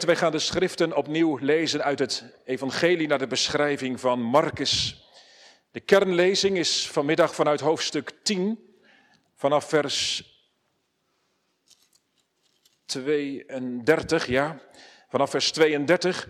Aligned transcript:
Wij 0.00 0.16
gaan 0.16 0.32
de 0.32 0.38
schriften 0.38 0.96
opnieuw 0.96 1.36
lezen 1.36 1.84
uit 1.84 1.98
het 1.98 2.24
evangelie 2.44 3.08
naar 3.08 3.18
de 3.18 3.26
beschrijving 3.26 4.00
van 4.00 4.22
Marcus. 4.22 5.04
De 5.70 5.80
kernlezing 5.80 6.58
is 6.58 6.88
vanmiddag 6.88 7.34
vanuit 7.34 7.60
hoofdstuk 7.60 8.12
10, 8.22 8.76
vanaf 9.34 9.68
vers 9.68 10.24
32, 12.84 14.26
ja, 14.26 14.60
vanaf 15.08 15.30
vers 15.30 15.52
32. 15.52 16.28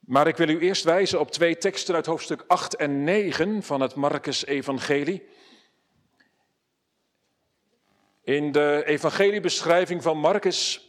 Maar 0.00 0.26
ik 0.26 0.36
wil 0.36 0.48
u 0.48 0.58
eerst 0.58 0.84
wijzen 0.84 1.20
op 1.20 1.30
twee 1.30 1.58
teksten 1.58 1.94
uit 1.94 2.06
hoofdstuk 2.06 2.44
8 2.46 2.76
en 2.76 3.04
9 3.04 3.62
van 3.62 3.80
het 3.80 3.94
Marcus-evangelie. 3.94 5.28
In 8.22 8.52
de 8.52 8.82
evangeliebeschrijving 8.86 10.02
van 10.02 10.18
Marcus 10.18 10.87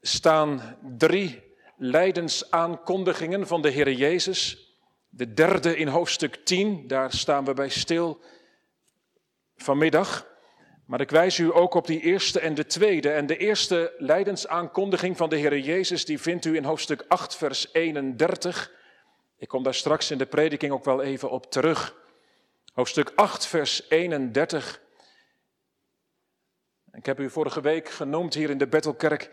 staan 0.00 0.76
drie 0.96 1.42
lijdensaankondigingen 1.76 3.46
van 3.46 3.62
de 3.62 3.70
Heer 3.70 3.92
Jezus. 3.92 4.70
De 5.08 5.34
derde 5.34 5.76
in 5.76 5.88
hoofdstuk 5.88 6.44
10, 6.44 6.86
daar 6.86 7.12
staan 7.12 7.44
we 7.44 7.54
bij 7.54 7.68
stil 7.68 8.20
vanmiddag. 9.56 10.26
Maar 10.86 11.00
ik 11.00 11.10
wijs 11.10 11.38
u 11.38 11.54
ook 11.54 11.74
op 11.74 11.86
die 11.86 12.00
eerste 12.00 12.40
en 12.40 12.54
de 12.54 12.66
tweede. 12.66 13.10
En 13.10 13.26
de 13.26 13.36
eerste 13.36 13.94
lijdensaankondiging 13.98 15.16
van 15.16 15.28
de 15.28 15.36
Heer 15.36 15.58
Jezus, 15.58 16.04
die 16.04 16.20
vindt 16.20 16.44
u 16.44 16.56
in 16.56 16.64
hoofdstuk 16.64 17.04
8, 17.08 17.36
vers 17.36 17.72
31. 17.72 18.72
Ik 19.38 19.48
kom 19.48 19.62
daar 19.62 19.74
straks 19.74 20.10
in 20.10 20.18
de 20.18 20.26
prediking 20.26 20.72
ook 20.72 20.84
wel 20.84 21.02
even 21.02 21.30
op 21.30 21.50
terug. 21.50 21.96
Hoofdstuk 22.72 23.12
8, 23.14 23.46
vers 23.46 23.88
31. 23.88 24.80
Ik 26.92 27.06
heb 27.06 27.20
u 27.20 27.30
vorige 27.30 27.60
week 27.60 27.88
genoemd 27.88 28.34
hier 28.34 28.50
in 28.50 28.58
de 28.58 28.66
Bettelkerk 28.66 29.30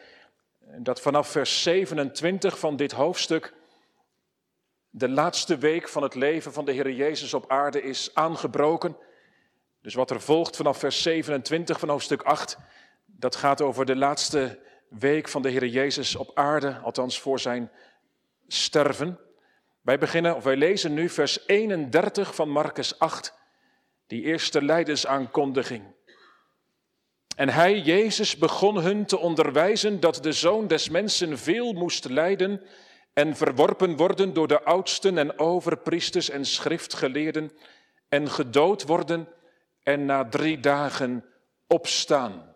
dat 0.78 1.02
vanaf 1.02 1.28
vers 1.28 1.64
27 1.64 2.60
van 2.60 2.76
dit 2.76 2.92
hoofdstuk 2.92 3.54
de 4.90 5.10
laatste 5.10 5.58
week 5.58 5.90
van 5.90 6.04
het 6.04 6.16
leven 6.16 6.54
van 6.54 6.66
de 6.66 6.72
Heer 6.72 6.92
Jezus 6.92 7.34
op 7.34 7.52
aarde 7.52 7.82
is 7.82 8.10
aangebroken. 8.14 8.98
Dus 9.82 9.94
wat 9.94 10.12
er 10.12 10.22
volgt 10.22 10.56
vanaf 10.56 10.78
vers 10.78 11.02
27 11.02 11.80
van 11.80 11.90
hoofdstuk 11.90 12.22
8, 12.22 12.58
dat 13.06 13.36
gaat 13.36 13.62
over 13.62 13.86
de 13.86 13.96
laatste 13.96 14.60
week 14.90 15.28
van 15.28 15.42
de 15.42 15.50
Heer 15.50 15.66
Jezus 15.66 16.16
op 16.16 16.32
aarde, 16.34 16.78
althans 16.78 17.20
voor 17.20 17.40
zijn 17.40 17.72
sterven. 18.48 19.20
Wij 19.82 19.98
beginnen, 19.98 20.36
of 20.36 20.44
wij 20.44 20.56
lezen 20.56 20.94
nu 20.94 21.10
vers 21.10 21.48
31 21.48 22.36
van 22.36 22.50
Marcus 22.50 23.00
8, 23.00 23.34
die 24.08 24.24
eerste 24.24 24.62
lijdensaankondiging. 24.62 25.84
En 27.36 27.50
hij, 27.50 27.80
Jezus, 27.80 28.38
begon 28.38 28.78
hun 28.78 29.06
te 29.06 29.18
onderwijzen 29.18 30.00
dat 30.00 30.24
de 30.24 30.32
zoon 30.32 30.68
des 30.68 30.90
mensen 30.90 31.38
veel 31.38 31.74
moest 31.74 32.06
lijden 32.06 32.62
en 33.14 33.36
verworpen 33.36 33.96
worden 33.96 34.34
door 34.34 34.48
de 34.48 34.64
oudsten 34.64 35.18
en 35.18 35.40
overpriesters 35.40 36.30
en 36.30 36.46
schriftgeleerden 36.46 37.52
en 38.10 38.30
gedood 38.30 38.84
worden 38.84 39.28
en 39.84 40.06
na 40.06 40.30
drie 40.30 40.60
dagen 40.60 41.26
opstaan. 41.68 42.56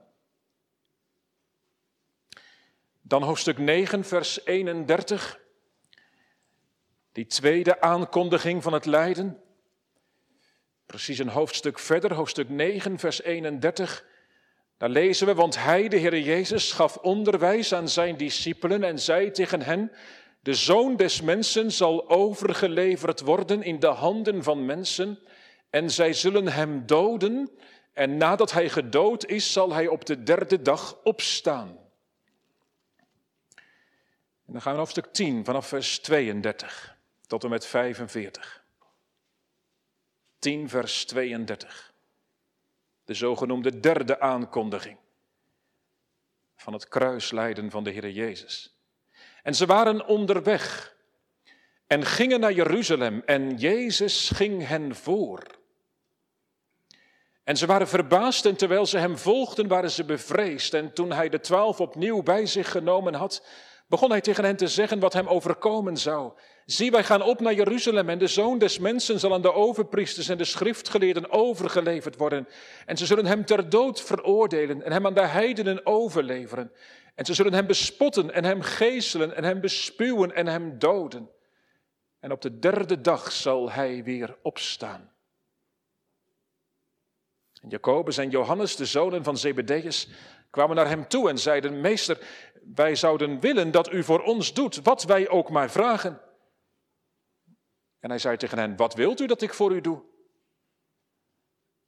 Dan 3.01 3.23
hoofdstuk 3.23 3.57
9, 3.57 4.03
vers 4.03 4.45
31. 4.45 5.39
Die 7.11 7.25
tweede 7.25 7.81
aankondiging 7.81 8.63
van 8.63 8.73
het 8.73 8.85
lijden. 8.85 9.41
Precies 10.85 11.19
een 11.19 11.29
hoofdstuk 11.29 11.79
verder, 11.79 12.13
hoofdstuk 12.13 12.49
9, 12.49 12.99
vers 12.99 13.21
31. 13.21 14.05
Daar 14.77 14.89
lezen 14.89 15.27
we, 15.27 15.33
want 15.33 15.63
hij, 15.63 15.87
de 15.87 15.97
Heer 15.97 16.19
Jezus, 16.19 16.71
gaf 16.71 16.97
onderwijs 16.97 17.73
aan 17.73 17.89
zijn 17.89 18.17
discipelen 18.17 18.83
en 18.83 18.99
zei 18.99 19.31
tegen 19.31 19.61
hen, 19.61 19.91
de 20.39 20.53
zoon 20.53 20.95
des 20.95 21.21
mensen 21.21 21.71
zal 21.71 22.09
overgeleverd 22.09 23.21
worden 23.21 23.63
in 23.63 23.79
de 23.79 23.87
handen 23.87 24.43
van 24.43 24.65
mensen 24.65 25.19
en 25.69 25.91
zij 25.91 26.13
zullen 26.13 26.47
hem 26.47 26.85
doden 26.85 27.49
en 27.93 28.17
nadat 28.17 28.51
hij 28.51 28.69
gedood 28.69 29.25
is, 29.25 29.53
zal 29.53 29.73
hij 29.73 29.87
op 29.87 30.05
de 30.05 30.23
derde 30.23 30.61
dag 30.61 30.97
opstaan. 31.03 31.67
En 34.45 34.53
dan 34.53 34.61
gaan 34.61 34.71
we 34.71 34.77
naar 34.77 34.77
hoofdstuk 34.77 35.13
10 35.13 35.45
vanaf 35.45 35.67
vers 35.67 35.99
32 35.99 36.97
tot 37.27 37.43
en 37.43 37.49
met 37.49 37.65
45. 37.65 38.63
10 40.39 40.69
vers 40.69 41.05
32 41.05 41.93
de 43.07 43.13
zogenoemde 43.13 43.79
derde 43.79 44.19
aankondiging 44.19 44.97
van 46.55 46.73
het 46.73 46.87
kruislijden 46.87 47.71
van 47.71 47.83
de 47.83 47.89
Heer 47.89 48.09
Jezus. 48.09 48.77
En 49.43 49.55
ze 49.55 49.65
waren 49.65 50.05
onderweg 50.05 50.95
en 51.87 52.05
gingen 52.05 52.39
naar 52.39 52.53
Jeruzalem 52.53 53.21
en 53.25 53.57
Jezus 53.57 54.29
ging 54.29 54.67
hen 54.67 54.95
voor. 54.95 55.43
En 57.43 57.57
ze 57.57 57.65
waren 57.65 57.87
verbaasd 57.87 58.45
en 58.45 58.55
terwijl 58.55 58.85
ze 58.85 58.97
hem 58.97 59.17
volgden 59.17 59.67
waren 59.67 59.91
ze 59.91 60.05
bevreesd. 60.05 60.73
En 60.73 60.93
toen 60.93 61.11
hij 61.11 61.29
de 61.29 61.39
twaalf 61.39 61.79
opnieuw 61.81 62.23
bij 62.23 62.45
zich 62.45 62.71
genomen 62.71 63.13
had, 63.13 63.47
begon 63.87 64.09
hij 64.09 64.21
tegen 64.21 64.43
hen 64.43 64.55
te 64.55 64.67
zeggen 64.67 64.99
wat 64.99 65.13
hem 65.13 65.27
overkomen 65.27 65.97
zou. 65.97 66.31
Zie, 66.65 66.91
wij 66.91 67.03
gaan 67.03 67.21
op 67.21 67.39
naar 67.39 67.53
Jeruzalem 67.53 68.09
en 68.09 68.17
de 68.17 68.27
zoon 68.27 68.57
des 68.57 68.79
mensen 68.79 69.19
zal 69.19 69.33
aan 69.33 69.41
de 69.41 69.53
overpriesters 69.53 70.29
en 70.29 70.37
de 70.37 70.45
schriftgeleerden 70.45 71.31
overgeleverd 71.31 72.15
worden. 72.15 72.47
En 72.85 72.97
ze 72.97 73.05
zullen 73.05 73.25
hem 73.25 73.45
ter 73.45 73.69
dood 73.69 74.01
veroordelen 74.01 74.83
en 74.83 74.91
hem 74.91 75.05
aan 75.05 75.13
de 75.13 75.25
heidenen 75.25 75.85
overleveren. 75.85 76.71
En 77.15 77.25
ze 77.25 77.33
zullen 77.33 77.53
hem 77.53 77.67
bespotten 77.67 78.33
en 78.33 78.43
hem 78.43 78.61
geeselen 78.61 79.35
en 79.35 79.43
hem 79.43 79.61
bespuwen 79.61 80.35
en 80.35 80.47
hem 80.47 80.79
doden. 80.79 81.29
En 82.19 82.31
op 82.31 82.41
de 82.41 82.59
derde 82.59 83.01
dag 83.01 83.31
zal 83.31 83.71
hij 83.71 84.03
weer 84.03 84.37
opstaan. 84.41 85.11
En 87.61 87.69
Jacobus 87.69 88.17
en 88.17 88.29
Johannes, 88.29 88.75
de 88.75 88.85
zonen 88.85 89.23
van 89.23 89.37
Zebedeus, 89.37 90.07
kwamen 90.49 90.75
naar 90.75 90.87
hem 90.87 91.07
toe 91.07 91.29
en 91.29 91.37
zeiden, 91.37 91.81
meester, 91.81 92.17
wij 92.75 92.95
zouden 92.95 93.39
willen 93.39 93.71
dat 93.71 93.91
u 93.91 94.03
voor 94.03 94.23
ons 94.23 94.53
doet 94.53 94.81
wat 94.83 95.03
wij 95.03 95.29
ook 95.29 95.49
maar 95.49 95.69
vragen. 95.69 96.21
En 97.99 98.09
hij 98.09 98.19
zei 98.19 98.37
tegen 98.37 98.57
hen, 98.57 98.75
wat 98.75 98.93
wilt 98.93 99.19
u 99.19 99.25
dat 99.25 99.41
ik 99.41 99.53
voor 99.53 99.71
u 99.71 99.81
doe? 99.81 100.03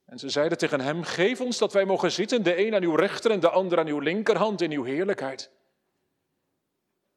En 0.06 0.20
ze 0.20 0.30
zeiden 0.30 0.58
tegen 0.58 0.82
hem, 0.82 1.04
geef 1.04 1.42
ons 1.42 1.58
dat 1.58 1.74
wij 1.74 1.86
mogen 1.86 2.12
zitten, 2.12 2.44
de 2.44 2.66
een 2.66 2.76
aan 2.76 2.84
uw 2.84 2.96
rechter 2.96 3.32
en 3.32 3.40
de 3.40 3.50
ander 3.50 3.80
aan 3.80 3.88
uw 3.88 4.00
linkerhand 4.00 4.62
in 4.62 4.72
uw 4.72 4.84
heerlijkheid. 4.84 5.52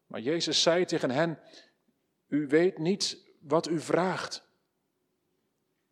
Maar 0.07 0.21
Jezus 0.21 0.63
zei 0.63 0.85
tegen 0.85 1.11
hen, 1.11 1.39
u 2.29 2.47
weet 2.47 2.79
niet 2.79 3.35
wat 3.41 3.69
u 3.69 3.81
vraagt. 3.81 4.51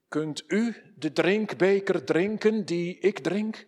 Kunt 0.08 0.44
u 0.46 0.92
de 0.96 1.12
drinkbeker 1.12 2.04
drinken 2.04 2.64
die 2.64 2.98
ik 2.98 3.18
drink? 3.18 3.66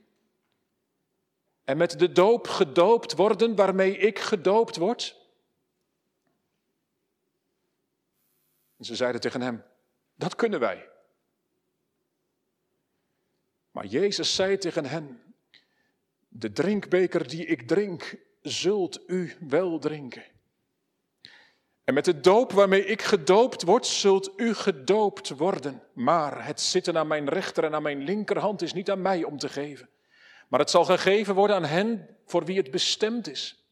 En 1.64 1.76
met 1.76 1.98
de 1.98 2.12
doop 2.12 2.48
gedoopt 2.48 3.14
worden 3.14 3.54
waarmee 3.54 3.96
ik 3.96 4.18
gedoopt 4.18 4.76
word? 4.76 5.20
En 8.76 8.84
ze 8.84 8.96
zeiden 8.96 9.20
tegen 9.20 9.40
hem, 9.40 9.64
dat 10.14 10.34
kunnen 10.34 10.60
wij. 10.60 10.88
Maar 13.70 13.86
Jezus 13.86 14.34
zei 14.34 14.58
tegen 14.58 14.84
hen, 14.84 15.34
de 16.28 16.52
drinkbeker 16.52 17.28
die 17.28 17.46
ik 17.46 17.68
drink, 17.68 18.16
zult 18.40 19.00
u 19.06 19.36
wel 19.40 19.78
drinken. 19.78 20.24
En 21.84 21.94
met 21.94 22.04
de 22.04 22.20
doop 22.20 22.52
waarmee 22.52 22.84
ik 22.84 23.02
gedoopt 23.02 23.62
word, 23.62 23.86
zult 23.86 24.32
u 24.36 24.54
gedoopt 24.54 25.28
worden. 25.28 25.82
Maar 25.92 26.46
het 26.46 26.60
zitten 26.60 26.98
aan 26.98 27.06
mijn 27.06 27.28
rechter 27.28 27.64
en 27.64 27.74
aan 27.74 27.82
mijn 27.82 28.02
linkerhand 28.02 28.62
is 28.62 28.72
niet 28.72 28.90
aan 28.90 29.02
mij 29.02 29.24
om 29.24 29.38
te 29.38 29.48
geven. 29.48 29.88
Maar 30.52 30.60
het 30.60 30.70
zal 30.70 30.84
gegeven 30.84 31.34
worden 31.34 31.56
aan 31.56 31.64
hen 31.64 32.08
voor 32.26 32.44
wie 32.44 32.56
het 32.56 32.70
bestemd 32.70 33.28
is. 33.28 33.64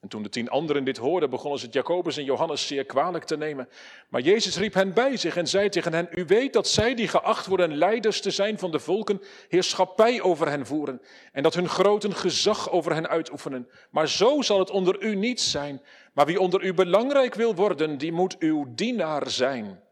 En 0.00 0.08
toen 0.08 0.22
de 0.22 0.28
tien 0.28 0.48
anderen 0.48 0.84
dit 0.84 0.96
hoorden, 0.96 1.30
begonnen 1.30 1.60
ze 1.60 1.68
Jacobus 1.68 2.16
en 2.16 2.24
Johannes 2.24 2.66
zeer 2.66 2.84
kwalijk 2.84 3.24
te 3.24 3.36
nemen. 3.36 3.68
Maar 4.08 4.20
Jezus 4.20 4.56
riep 4.56 4.74
hen 4.74 4.92
bij 4.92 5.16
zich 5.16 5.36
en 5.36 5.46
zei 5.46 5.68
tegen 5.68 5.92
hen, 5.92 6.08
u 6.10 6.24
weet 6.24 6.52
dat 6.52 6.68
zij 6.68 6.94
die 6.94 7.08
geacht 7.08 7.46
worden 7.46 7.76
leiders 7.76 8.20
te 8.20 8.30
zijn 8.30 8.58
van 8.58 8.70
de 8.70 8.78
volken, 8.78 9.22
heerschappij 9.48 10.22
over 10.22 10.48
hen 10.48 10.66
voeren 10.66 11.00
en 11.32 11.42
dat 11.42 11.54
hun 11.54 11.68
groten 11.68 12.14
gezag 12.14 12.70
over 12.70 12.94
hen 12.94 13.08
uitoefenen. 13.08 13.68
Maar 13.90 14.08
zo 14.08 14.42
zal 14.42 14.58
het 14.58 14.70
onder 14.70 15.02
u 15.02 15.14
niet 15.14 15.40
zijn. 15.40 15.82
Maar 16.12 16.26
wie 16.26 16.40
onder 16.40 16.64
u 16.64 16.74
belangrijk 16.74 17.34
wil 17.34 17.54
worden, 17.54 17.98
die 17.98 18.12
moet 18.12 18.38
uw 18.38 18.74
dienaar 18.74 19.30
zijn. 19.30 19.83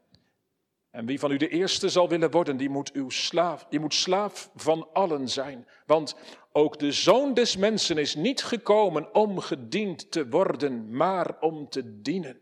En 0.92 1.06
wie 1.06 1.18
van 1.18 1.30
u 1.30 1.36
de 1.36 1.48
eerste 1.48 1.88
zal 1.88 2.08
willen 2.08 2.30
worden, 2.30 2.56
die 2.56 2.68
moet, 2.68 2.92
uw 2.92 3.10
slaaf, 3.10 3.66
die 3.68 3.80
moet 3.80 3.94
slaaf 3.94 4.50
van 4.54 4.88
allen 4.92 5.28
zijn. 5.28 5.68
Want 5.86 6.16
ook 6.52 6.78
de 6.78 6.92
zoon 6.92 7.34
des 7.34 7.56
mensen 7.56 7.98
is 7.98 8.14
niet 8.14 8.42
gekomen 8.42 9.14
om 9.14 9.38
gediend 9.38 10.10
te 10.10 10.28
worden, 10.28 10.96
maar 10.96 11.40
om 11.40 11.68
te 11.68 12.00
dienen. 12.00 12.40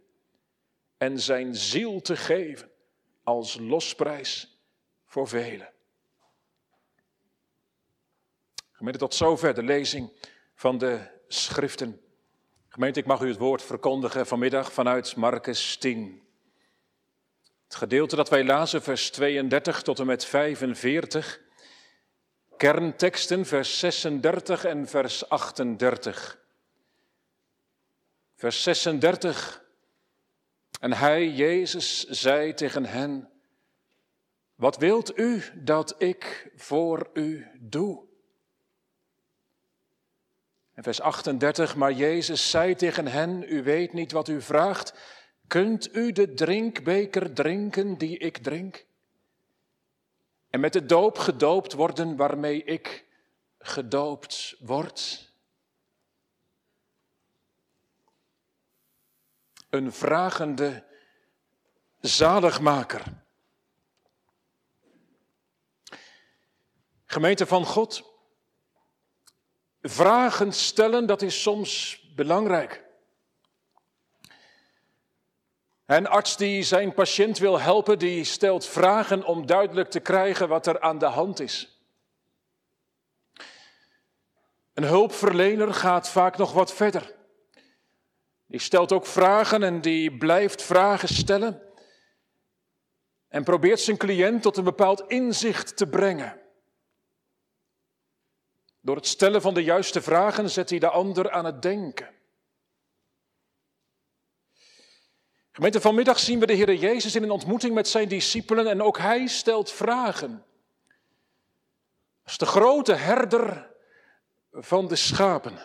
En 0.96 1.20
zijn 1.20 1.54
ziel 1.54 2.00
te 2.00 2.16
geven 2.16 2.70
als 3.22 3.58
losprijs 3.58 4.60
voor 5.04 5.28
velen. 5.28 5.72
Gemeente 8.72 8.98
tot 8.98 9.14
zover 9.14 9.54
de 9.54 9.62
lezing 9.62 10.12
van 10.54 10.78
de 10.78 11.00
schriften. 11.28 12.00
Gemeente, 12.68 13.00
ik 13.00 13.06
mag 13.06 13.20
u 13.20 13.28
het 13.28 13.38
woord 13.38 13.62
verkondigen 13.62 14.26
vanmiddag 14.26 14.72
vanuit 14.72 15.16
Marcus 15.16 15.76
10. 15.76 16.28
Het 17.70 17.78
gedeelte 17.78 18.16
dat 18.16 18.28
wij 18.28 18.44
lazen, 18.44 18.82
vers 18.82 19.10
32 19.10 19.82
tot 19.82 19.98
en 19.98 20.06
met 20.06 20.24
45. 20.24 21.40
Kernteksten, 22.56 23.46
vers 23.46 23.78
36 23.78 24.64
en 24.64 24.88
vers 24.88 25.28
38. 25.28 26.38
Vers 28.36 28.62
36. 28.62 29.64
En 30.80 30.92
hij, 30.92 31.28
Jezus, 31.28 32.08
zei 32.08 32.54
tegen 32.54 32.84
hen, 32.84 33.30
wat 34.54 34.76
wilt 34.76 35.18
u 35.18 35.42
dat 35.54 35.94
ik 35.98 36.50
voor 36.56 37.10
u 37.12 37.46
doe? 37.60 38.02
En 40.74 40.82
vers 40.82 41.00
38, 41.00 41.76
maar 41.76 41.92
Jezus 41.92 42.50
zei 42.50 42.74
tegen 42.74 43.06
hen, 43.06 43.44
u 43.48 43.62
weet 43.62 43.92
niet 43.92 44.12
wat 44.12 44.28
u 44.28 44.42
vraagt, 44.42 44.94
kunt 45.50 45.94
u 45.94 46.12
de 46.12 46.34
drinkbeker 46.34 47.32
drinken 47.32 47.98
die 47.98 48.18
ik 48.18 48.38
drink? 48.38 48.86
En 50.50 50.60
met 50.60 50.72
de 50.72 50.86
doop 50.86 51.18
gedoopt 51.18 51.72
worden 51.72 52.16
waarmee 52.16 52.64
ik 52.64 53.06
gedoopt 53.58 54.56
word? 54.60 55.28
Een 59.70 59.92
vragende 59.92 60.84
zaligmaker. 62.00 63.04
Gemeente 67.04 67.46
van 67.46 67.64
God, 67.64 68.08
Vragen 69.82 70.52
stellen, 70.52 71.06
dat 71.06 71.22
is 71.22 71.42
soms 71.42 72.02
belangrijk. 72.14 72.89
Een 75.90 76.06
arts 76.06 76.36
die 76.36 76.62
zijn 76.62 76.94
patiënt 76.94 77.38
wil 77.38 77.60
helpen, 77.60 77.98
die 77.98 78.24
stelt 78.24 78.66
vragen 78.66 79.24
om 79.24 79.46
duidelijk 79.46 79.90
te 79.90 80.00
krijgen 80.00 80.48
wat 80.48 80.66
er 80.66 80.80
aan 80.80 80.98
de 80.98 81.06
hand 81.06 81.40
is. 81.40 81.80
Een 84.74 84.84
hulpverlener 84.84 85.74
gaat 85.74 86.08
vaak 86.08 86.36
nog 86.36 86.52
wat 86.52 86.74
verder. 86.74 87.14
Die 88.46 88.60
stelt 88.60 88.92
ook 88.92 89.06
vragen 89.06 89.62
en 89.62 89.80
die 89.80 90.16
blijft 90.16 90.62
vragen 90.62 91.08
stellen. 91.08 91.62
En 93.28 93.44
probeert 93.44 93.80
zijn 93.80 93.96
cliënt 93.96 94.42
tot 94.42 94.56
een 94.56 94.64
bepaald 94.64 95.04
inzicht 95.08 95.76
te 95.76 95.86
brengen. 95.86 96.40
Door 98.80 98.96
het 98.96 99.06
stellen 99.06 99.42
van 99.42 99.54
de 99.54 99.62
juiste 99.62 100.02
vragen 100.02 100.50
zet 100.50 100.70
hij 100.70 100.78
de 100.78 100.90
ander 100.90 101.30
aan 101.30 101.44
het 101.44 101.62
denken. 101.62 102.19
Gemeente, 105.60 105.80
vanmiddag 105.80 106.18
zien 106.18 106.40
we 106.40 106.46
de 106.46 106.52
Heer 106.52 106.74
Jezus 106.74 107.14
in 107.14 107.22
een 107.22 107.30
ontmoeting 107.30 107.74
met 107.74 107.88
zijn 107.88 108.08
discipelen 108.08 108.66
en 108.66 108.82
ook 108.82 108.98
hij 108.98 109.26
stelt 109.26 109.70
vragen. 109.70 110.44
Als 112.24 112.38
de 112.38 112.46
grote 112.46 112.94
herder 112.94 113.70
van 114.52 114.88
de 114.88 114.96
schapen. 114.96 115.58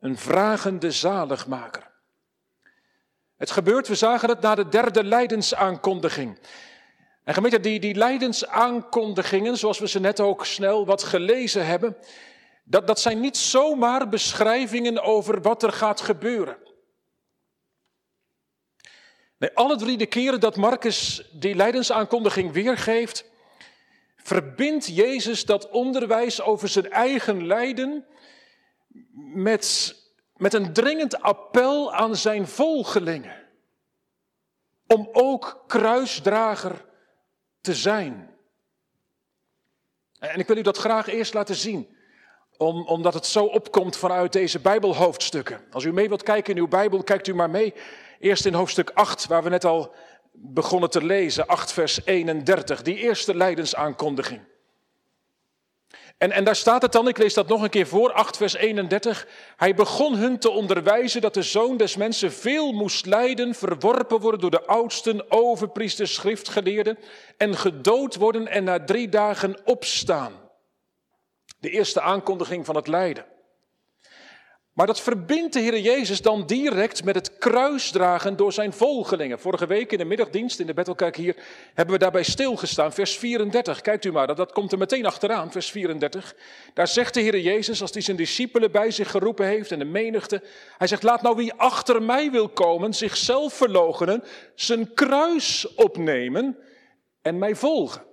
Een 0.00 0.18
vragende 0.18 0.90
zaligmaker. 0.90 1.90
Het 3.36 3.50
gebeurt, 3.50 3.88
we 3.88 3.94
zagen 3.94 4.28
het 4.28 4.40
na 4.40 4.54
de 4.54 4.68
derde 4.68 5.04
lijdensaankondiging. 5.04 6.38
En 7.24 7.34
gemeente, 7.34 7.60
die, 7.60 7.80
die 7.80 7.94
lijdensaankondigingen, 7.94 9.56
zoals 9.56 9.78
we 9.78 9.88
ze 9.88 10.00
net 10.00 10.20
ook 10.20 10.46
snel 10.46 10.86
wat 10.86 11.02
gelezen 11.02 11.66
hebben, 11.66 11.96
dat, 12.64 12.86
dat 12.86 13.00
zijn 13.00 13.20
niet 13.20 13.36
zomaar 13.36 14.08
beschrijvingen 14.08 15.02
over 15.02 15.42
wat 15.42 15.62
er 15.62 15.72
gaat 15.72 16.00
gebeuren. 16.00 16.61
Nee, 19.42 19.50
alle 19.54 19.76
drie 19.76 19.96
de 19.96 20.06
keren 20.06 20.40
dat 20.40 20.56
Marcus 20.56 21.28
die 21.32 21.54
lijdensaankondiging 21.54 22.52
weergeeft, 22.52 23.24
verbindt 24.16 24.86
Jezus 24.86 25.44
dat 25.44 25.70
onderwijs 25.70 26.42
over 26.42 26.68
zijn 26.68 26.90
eigen 26.90 27.46
lijden 27.46 28.06
met, 29.34 29.96
met 30.36 30.54
een 30.54 30.72
dringend 30.72 31.22
appel 31.22 31.92
aan 31.92 32.16
zijn 32.16 32.46
volgelingen. 32.46 33.48
Om 34.86 35.08
ook 35.12 35.64
kruisdrager 35.66 36.84
te 37.60 37.74
zijn. 37.74 38.30
En 40.18 40.38
ik 40.38 40.46
wil 40.46 40.56
u 40.56 40.62
dat 40.62 40.78
graag 40.78 41.06
eerst 41.06 41.34
laten 41.34 41.56
zien, 41.56 41.96
om, 42.56 42.86
omdat 42.86 43.14
het 43.14 43.26
zo 43.26 43.44
opkomt 43.44 43.96
vanuit 43.96 44.32
deze 44.32 44.60
Bijbelhoofdstukken. 44.60 45.64
Als 45.70 45.84
u 45.84 45.92
mee 45.92 46.08
wilt 46.08 46.22
kijken 46.22 46.54
in 46.54 46.60
uw 46.60 46.68
Bijbel, 46.68 47.02
kijkt 47.02 47.26
u 47.26 47.34
maar 47.34 47.50
mee. 47.50 47.74
Eerst 48.22 48.46
in 48.46 48.54
hoofdstuk 48.54 48.90
8, 48.94 49.26
waar 49.26 49.42
we 49.42 49.48
net 49.48 49.64
al 49.64 49.94
begonnen 50.32 50.90
te 50.90 51.04
lezen, 51.04 51.46
8 51.46 51.72
vers 51.72 52.04
31, 52.04 52.82
die 52.82 52.96
eerste 52.96 53.36
lijdensaankondiging. 53.36 54.40
En, 56.18 56.32
en 56.32 56.44
daar 56.44 56.56
staat 56.56 56.82
het 56.82 56.92
dan, 56.92 57.08
ik 57.08 57.18
lees 57.18 57.34
dat 57.34 57.48
nog 57.48 57.62
een 57.62 57.70
keer 57.70 57.86
voor, 57.86 58.12
8 58.12 58.36
vers 58.36 58.54
31. 58.54 59.26
Hij 59.56 59.74
begon 59.74 60.16
hun 60.16 60.38
te 60.38 60.50
onderwijzen 60.50 61.20
dat 61.20 61.34
de 61.34 61.42
zoon 61.42 61.76
des 61.76 61.96
mensen 61.96 62.32
veel 62.32 62.72
moest 62.72 63.06
lijden, 63.06 63.54
verworpen 63.54 64.20
worden 64.20 64.40
door 64.40 64.50
de 64.50 64.66
oudsten, 64.66 65.30
overpriesters, 65.30 66.14
schriftgeleerden 66.14 66.98
en 67.36 67.56
gedood 67.56 68.16
worden 68.16 68.48
en 68.48 68.64
na 68.64 68.84
drie 68.84 69.08
dagen 69.08 69.56
opstaan. 69.64 70.32
De 71.58 71.70
eerste 71.70 72.00
aankondiging 72.00 72.66
van 72.66 72.76
het 72.76 72.86
lijden. 72.86 73.31
Maar 74.72 74.86
dat 74.86 75.00
verbindt 75.00 75.52
de 75.52 75.60
Heer 75.60 75.78
Jezus 75.78 76.22
dan 76.22 76.46
direct 76.46 77.04
met 77.04 77.14
het 77.14 77.38
kruisdragen 77.38 78.36
door 78.36 78.52
zijn 78.52 78.72
volgelingen. 78.72 79.40
Vorige 79.40 79.66
week 79.66 79.92
in 79.92 79.98
de 79.98 80.04
middagdienst 80.04 80.60
in 80.60 80.66
de 80.66 80.74
Bettelkerk 80.74 81.16
hier 81.16 81.36
hebben 81.74 81.94
we 81.94 82.00
daarbij 82.00 82.22
stilgestaan. 82.22 82.92
Vers 82.92 83.16
34, 83.16 83.80
kijkt 83.80 84.04
u 84.04 84.12
maar, 84.12 84.26
dat, 84.26 84.36
dat 84.36 84.52
komt 84.52 84.72
er 84.72 84.78
meteen 84.78 85.06
achteraan, 85.06 85.52
vers 85.52 85.70
34. 85.70 86.34
Daar 86.74 86.88
zegt 86.88 87.14
de 87.14 87.20
Heer 87.20 87.38
Jezus, 87.38 87.80
als 87.80 87.92
hij 87.92 88.02
zijn 88.02 88.16
discipelen 88.16 88.70
bij 88.70 88.90
zich 88.90 89.10
geroepen 89.10 89.46
heeft 89.46 89.72
en 89.72 89.78
de 89.78 89.84
menigte. 89.84 90.42
Hij 90.78 90.86
zegt, 90.86 91.02
laat 91.02 91.22
nou 91.22 91.36
wie 91.36 91.52
achter 91.52 92.02
mij 92.02 92.30
wil 92.30 92.48
komen, 92.48 92.94
zichzelf 92.94 93.52
verloochenen, 93.54 94.24
zijn 94.54 94.94
kruis 94.94 95.74
opnemen 95.74 96.58
en 97.22 97.38
mij 97.38 97.54
volgen. 97.54 98.11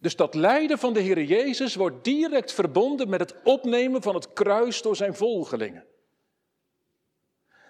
Dus 0.00 0.16
dat 0.16 0.34
lijden 0.34 0.78
van 0.78 0.92
de 0.92 1.00
Heer 1.00 1.22
Jezus 1.22 1.74
wordt 1.74 2.04
direct 2.04 2.52
verbonden 2.52 3.08
met 3.08 3.20
het 3.20 3.34
opnemen 3.44 4.02
van 4.02 4.14
het 4.14 4.32
kruis 4.32 4.82
door 4.82 4.96
zijn 4.96 5.14
volgelingen. 5.14 5.84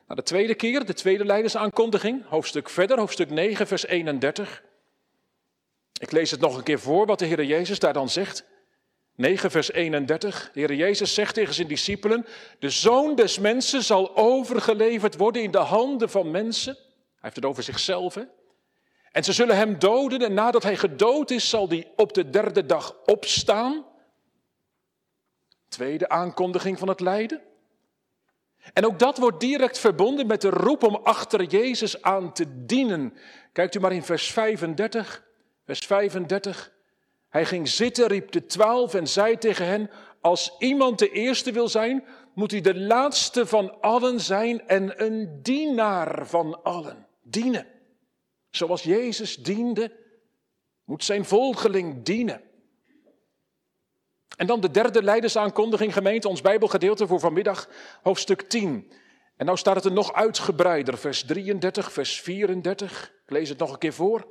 Nou, 0.07 0.23
de 0.23 0.23
tweede 0.23 0.55
keer, 0.55 0.85
de 0.85 0.95
tweede 0.95 1.25
leidersaankondiging, 1.25 2.27
hoofdstuk 2.27 2.69
verder, 2.69 2.99
hoofdstuk 2.99 3.31
9, 3.31 3.67
vers 3.67 3.87
31. 3.87 4.63
Ik 6.01 6.13
lees 6.13 6.31
het 6.31 6.41
nog 6.41 6.57
een 6.57 6.63
keer 6.63 6.81
voor 6.81 7.07
wat 7.07 7.19
de 7.19 7.27
Heer 7.27 7.45
Jezus 7.45 7.79
daar 7.79 7.93
dan 7.93 8.09
zegt. 8.09 8.45
9, 9.15 9.51
vers 9.51 9.73
31. 9.73 10.51
De 10.53 10.61
Heer 10.61 10.75
Jezus 10.75 11.15
zegt 11.15 11.35
tegen 11.35 11.55
zijn 11.55 11.69
discipelen: 11.69 12.27
De 12.59 12.71
zoon 12.71 13.15
des 13.15 13.39
mensen 13.39 13.83
zal 13.83 14.17
overgeleverd 14.17 15.17
worden 15.17 15.43
in 15.43 15.51
de 15.51 15.59
handen 15.59 16.11
van 16.11 16.31
mensen. 16.31 16.75
Hij 16.75 16.85
heeft 17.21 17.37
het 17.37 17.45
over 17.45 17.63
zichzelf. 17.63 18.15
Hè? 18.15 18.23
En 19.13 19.25
ze 19.25 19.33
zullen 19.33 19.57
hem 19.57 19.79
doden 19.79 20.23
en 20.23 20.35
nadat 20.35 20.63
hij 20.63 20.77
gedood 20.77 21.31
is, 21.31 21.49
zal 21.49 21.69
hij 21.69 21.93
op 21.97 22.13
de 22.13 22.31
derde 22.31 22.67
dag 22.67 22.97
opstaan. 23.05 23.85
Tweede 25.69 26.09
aankondiging 26.09 26.79
van 26.79 26.89
het 26.89 27.01
lijden. 27.01 27.41
En 28.73 28.87
ook 28.87 28.99
dat 28.99 29.19
wordt 29.19 29.41
direct 29.41 29.79
verbonden 29.79 30.27
met 30.27 30.41
de 30.41 30.51
roep 30.51 30.83
om 30.83 30.95
achter 30.95 31.45
Jezus 31.45 32.03
aan 32.03 32.33
te 32.33 32.65
dienen. 32.65 33.15
Kijkt 33.53 33.75
u 33.75 33.81
maar 33.81 33.93
in 33.93 34.03
vers 34.03 34.31
35. 34.31 35.25
Vers 35.65 35.79
35. 35.79 36.73
Hij 37.29 37.45
ging 37.45 37.69
zitten, 37.69 38.07
riep 38.07 38.31
de 38.31 38.47
twaalf 38.47 38.95
en 38.95 39.07
zei 39.07 39.39
tegen 39.39 39.67
hen: 39.67 39.91
Als 40.21 40.55
iemand 40.59 40.99
de 40.99 41.11
eerste 41.11 41.53
wil 41.53 41.69
zijn, 41.69 42.05
moet 42.35 42.51
hij 42.51 42.61
de 42.61 42.79
laatste 42.79 43.47
van 43.47 43.81
allen 43.81 44.21
zijn 44.21 44.69
en 44.69 45.05
een 45.05 45.39
dienaar 45.43 46.27
van 46.27 46.63
allen. 46.63 47.07
Dienen. 47.23 47.67
Zoals 48.51 48.83
Jezus 48.83 49.37
diende, 49.37 49.93
moet 50.85 51.05
zijn 51.05 51.25
volgeling 51.25 52.03
dienen. 52.03 52.43
En 54.37 54.47
dan 54.47 54.61
de 54.61 54.71
derde 54.71 55.03
leidersaankondiging, 55.03 55.93
gemeente, 55.93 56.29
ons 56.29 56.41
Bijbelgedeelte 56.41 57.07
voor 57.07 57.21
vanmiddag, 57.21 57.69
hoofdstuk 58.03 58.43
10. 58.43 58.93
En 59.37 59.47
nou 59.47 59.59
staat 59.59 59.75
het 59.75 59.85
er 59.85 59.93
nog 59.93 60.13
uitgebreider, 60.13 60.99
vers 60.99 61.23
33, 61.23 61.93
vers 61.93 62.21
34. 62.21 63.13
Ik 63.25 63.31
lees 63.31 63.49
het 63.49 63.59
nog 63.59 63.73
een 63.73 63.79
keer 63.79 63.93
voor. 63.93 64.27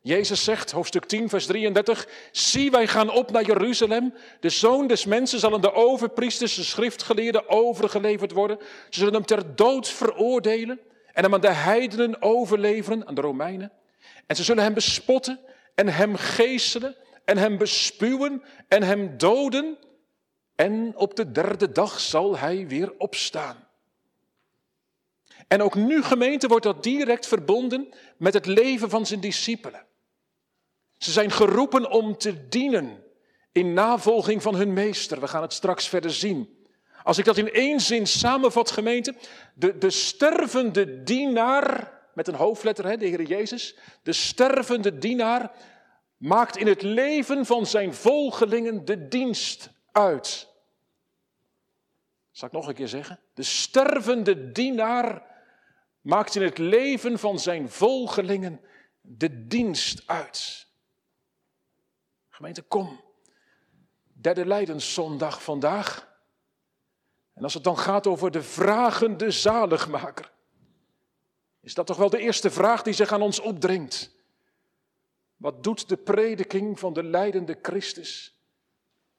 Jezus 0.00 0.44
zegt, 0.44 0.70
hoofdstuk 0.70 1.04
10, 1.04 1.28
vers 1.28 1.46
33, 1.46 2.08
zie 2.32 2.70
wij 2.70 2.86
gaan 2.86 3.10
op 3.10 3.30
naar 3.30 3.44
Jeruzalem, 3.44 4.14
de 4.40 4.48
zoon 4.48 4.86
des 4.86 5.04
mensen 5.04 5.38
zal 5.38 5.54
aan 5.54 5.60
de 5.60 5.72
overpriesters, 5.72 6.54
de 6.54 6.62
schriftgeleerden 6.62 7.48
overgeleverd 7.48 8.32
worden. 8.32 8.58
Ze 8.60 8.98
zullen 8.98 9.14
hem 9.14 9.24
ter 9.24 9.56
dood 9.56 9.88
veroordelen 9.88 10.80
en 11.12 11.22
hem 11.22 11.34
aan 11.34 11.40
de 11.40 11.52
heidenen 11.52 12.22
overleveren, 12.22 13.06
aan 13.06 13.14
de 13.14 13.20
Romeinen. 13.20 13.72
En 14.26 14.36
ze 14.36 14.44
zullen 14.44 14.62
hem 14.62 14.74
bespotten 14.74 15.40
en 15.74 15.88
hem 15.88 16.16
geestelen 16.16 16.96
en 17.24 17.38
hem 17.38 17.58
bespuwen 17.58 18.42
en 18.68 18.82
hem 18.82 19.18
doden. 19.18 19.78
En 20.54 20.96
op 20.96 21.14
de 21.16 21.30
derde 21.30 21.72
dag 21.72 22.00
zal 22.00 22.38
hij 22.38 22.68
weer 22.68 22.92
opstaan. 22.98 23.68
En 25.48 25.62
ook 25.62 25.74
nu, 25.74 26.02
gemeente, 26.02 26.48
wordt 26.48 26.64
dat 26.64 26.82
direct 26.82 27.26
verbonden 27.26 27.94
met 28.16 28.34
het 28.34 28.46
leven 28.46 28.90
van 28.90 29.06
zijn 29.06 29.20
discipelen. 29.20 29.86
Ze 30.98 31.10
zijn 31.10 31.30
geroepen 31.30 31.90
om 31.90 32.16
te 32.16 32.48
dienen 32.48 33.04
in 33.52 33.72
navolging 33.72 34.42
van 34.42 34.54
hun 34.54 34.72
meester. 34.72 35.20
We 35.20 35.28
gaan 35.28 35.42
het 35.42 35.52
straks 35.52 35.88
verder 35.88 36.10
zien. 36.10 36.61
Als 37.02 37.18
ik 37.18 37.24
dat 37.24 37.36
in 37.36 37.52
één 37.52 37.80
zin 37.80 38.06
samenvat, 38.06 38.70
gemeente, 38.70 39.14
de, 39.54 39.78
de 39.78 39.90
stervende 39.90 41.02
dienaar, 41.02 42.00
met 42.14 42.28
een 42.28 42.34
hoofdletter, 42.34 42.86
hè, 42.86 42.96
de 42.96 43.06
Heer 43.06 43.22
Jezus, 43.22 43.76
de 44.02 44.12
stervende 44.12 44.98
dienaar 44.98 45.52
maakt 46.16 46.56
in 46.56 46.66
het 46.66 46.82
leven 46.82 47.46
van 47.46 47.66
zijn 47.66 47.94
volgelingen 47.94 48.84
de 48.84 49.08
dienst 49.08 49.70
uit. 49.92 50.48
Zal 52.30 52.48
ik 52.48 52.54
nog 52.54 52.68
een 52.68 52.74
keer 52.74 52.88
zeggen? 52.88 53.20
De 53.34 53.42
stervende 53.42 54.52
dienaar 54.52 55.22
maakt 56.00 56.34
in 56.34 56.42
het 56.42 56.58
leven 56.58 57.18
van 57.18 57.38
zijn 57.38 57.68
volgelingen 57.68 58.60
de 59.00 59.46
dienst 59.46 60.02
uit. 60.06 60.66
Gemeente, 62.28 62.62
kom. 62.62 63.00
Derde 64.12 64.46
Leidenszondag 64.46 65.42
vandaag. 65.42 66.11
En 67.34 67.42
als 67.42 67.54
het 67.54 67.64
dan 67.64 67.78
gaat 67.78 68.06
over 68.06 68.30
de 68.30 68.42
vragende 68.42 69.30
zaligmaker, 69.30 70.32
is 71.60 71.74
dat 71.74 71.86
toch 71.86 71.96
wel 71.96 72.10
de 72.10 72.18
eerste 72.18 72.50
vraag 72.50 72.82
die 72.82 72.94
zich 72.94 73.12
aan 73.12 73.22
ons 73.22 73.40
opdringt. 73.40 74.16
Wat 75.36 75.62
doet 75.62 75.88
de 75.88 75.96
prediking 75.96 76.78
van 76.78 76.92
de 76.92 77.02
leidende 77.02 77.58
Christus 77.62 78.38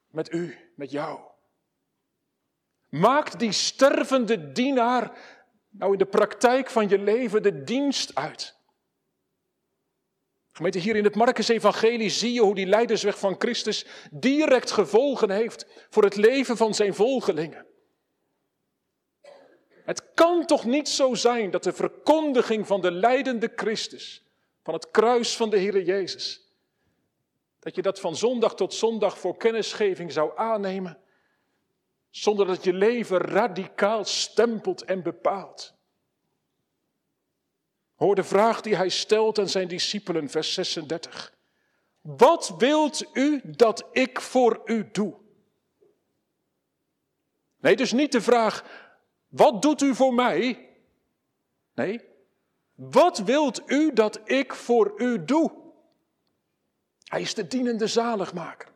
met 0.08 0.34
u, 0.34 0.58
met 0.76 0.92
jou? 0.92 1.20
Maakt 2.90 3.40
die 3.40 3.52
stervende 3.52 4.52
dienaar 4.52 5.18
nou 5.70 5.92
in 5.92 5.98
de 5.98 6.06
praktijk 6.06 6.70
van 6.70 6.90
je 6.90 6.98
leven 6.98 7.44
de 7.44 7.64
dienst 7.64 8.16
uit? 8.16 8.62
Gemeente, 10.52 10.80
hier 10.80 10.96
in 10.96 11.04
het 11.04 11.16
Marcus-evangelie 11.16 12.10
zie 12.10 12.34
je 12.34 12.42
hoe 12.42 12.56
die 12.56 12.66
leidersweg 12.66 13.20
van 13.20 13.36
Christus 13.38 13.86
direct 14.12 14.72
gevolgen 14.72 15.30
heeft 15.30 15.68
voor 15.90 16.04
het 16.04 16.16
leven 16.16 16.58
van 16.58 16.74
zijn 16.74 16.94
volgelingen. 16.94 17.66
Het 19.84 20.14
kan 20.14 20.46
toch 20.46 20.66
niet 20.66 20.90
zo 20.90 21.14
zijn 21.14 21.52
dat 21.52 21.64
de 21.64 21.74
verkondiging 21.74 22.68
van 22.68 22.82
de 22.82 22.92
leidende 22.92 23.52
Christus, 23.56 24.24
van 24.64 24.74
het 24.74 24.92
kruis 24.92 25.36
van 25.36 25.50
de 25.50 25.58
Heer 25.58 25.82
Jezus, 25.82 26.42
dat 27.60 27.76
je 27.76 27.82
dat 27.82 28.00
van 28.00 28.16
zondag 28.16 28.56
tot 28.56 28.74
zondag 28.74 29.18
voor 29.18 29.38
kennisgeving 29.38 30.12
zou 30.12 30.38
aannemen, 30.38 30.98
zonder 32.10 32.46
dat 32.46 32.64
je 32.64 32.74
leven 32.74 33.18
radicaal 33.18 34.06
stempelt 34.06 34.84
en 34.84 35.04
bepaalt. 35.04 35.74
Hoor 37.96 38.16
de 38.16 38.24
vraag 38.24 38.62
die 38.62 38.76
hij 38.76 38.90
stelt 38.90 39.40
aan 39.40 39.50
zijn 39.50 39.68
discipelen, 39.68 40.30
vers 40.30 40.54
36. 40.54 41.34
Wat 42.02 42.54
wilt 42.58 43.06
u 43.14 43.42
dat 43.44 43.86
ik 43.92 44.22
voor 44.22 44.62
u 44.66 44.90
doe? 44.92 45.14
Nee, 47.60 47.76
dus 47.76 47.92
niet 47.92 48.12
de 48.12 48.22
vraag, 48.22 48.64
wat 49.34 49.62
doet 49.62 49.82
u 49.82 49.96
voor 49.96 50.14
mij? 50.14 50.70
Nee, 51.76 52.02
wat 52.76 53.18
wilt 53.18 53.62
u 53.66 53.94
dat 53.94 54.20
ik 54.26 54.54
voor 54.54 54.94
u 54.98 55.26
doe? 55.26 55.52
Hij 57.04 57.22
is 57.22 57.34
de 57.34 57.48
dienende 57.48 57.88
zaligmaker. 57.88 58.68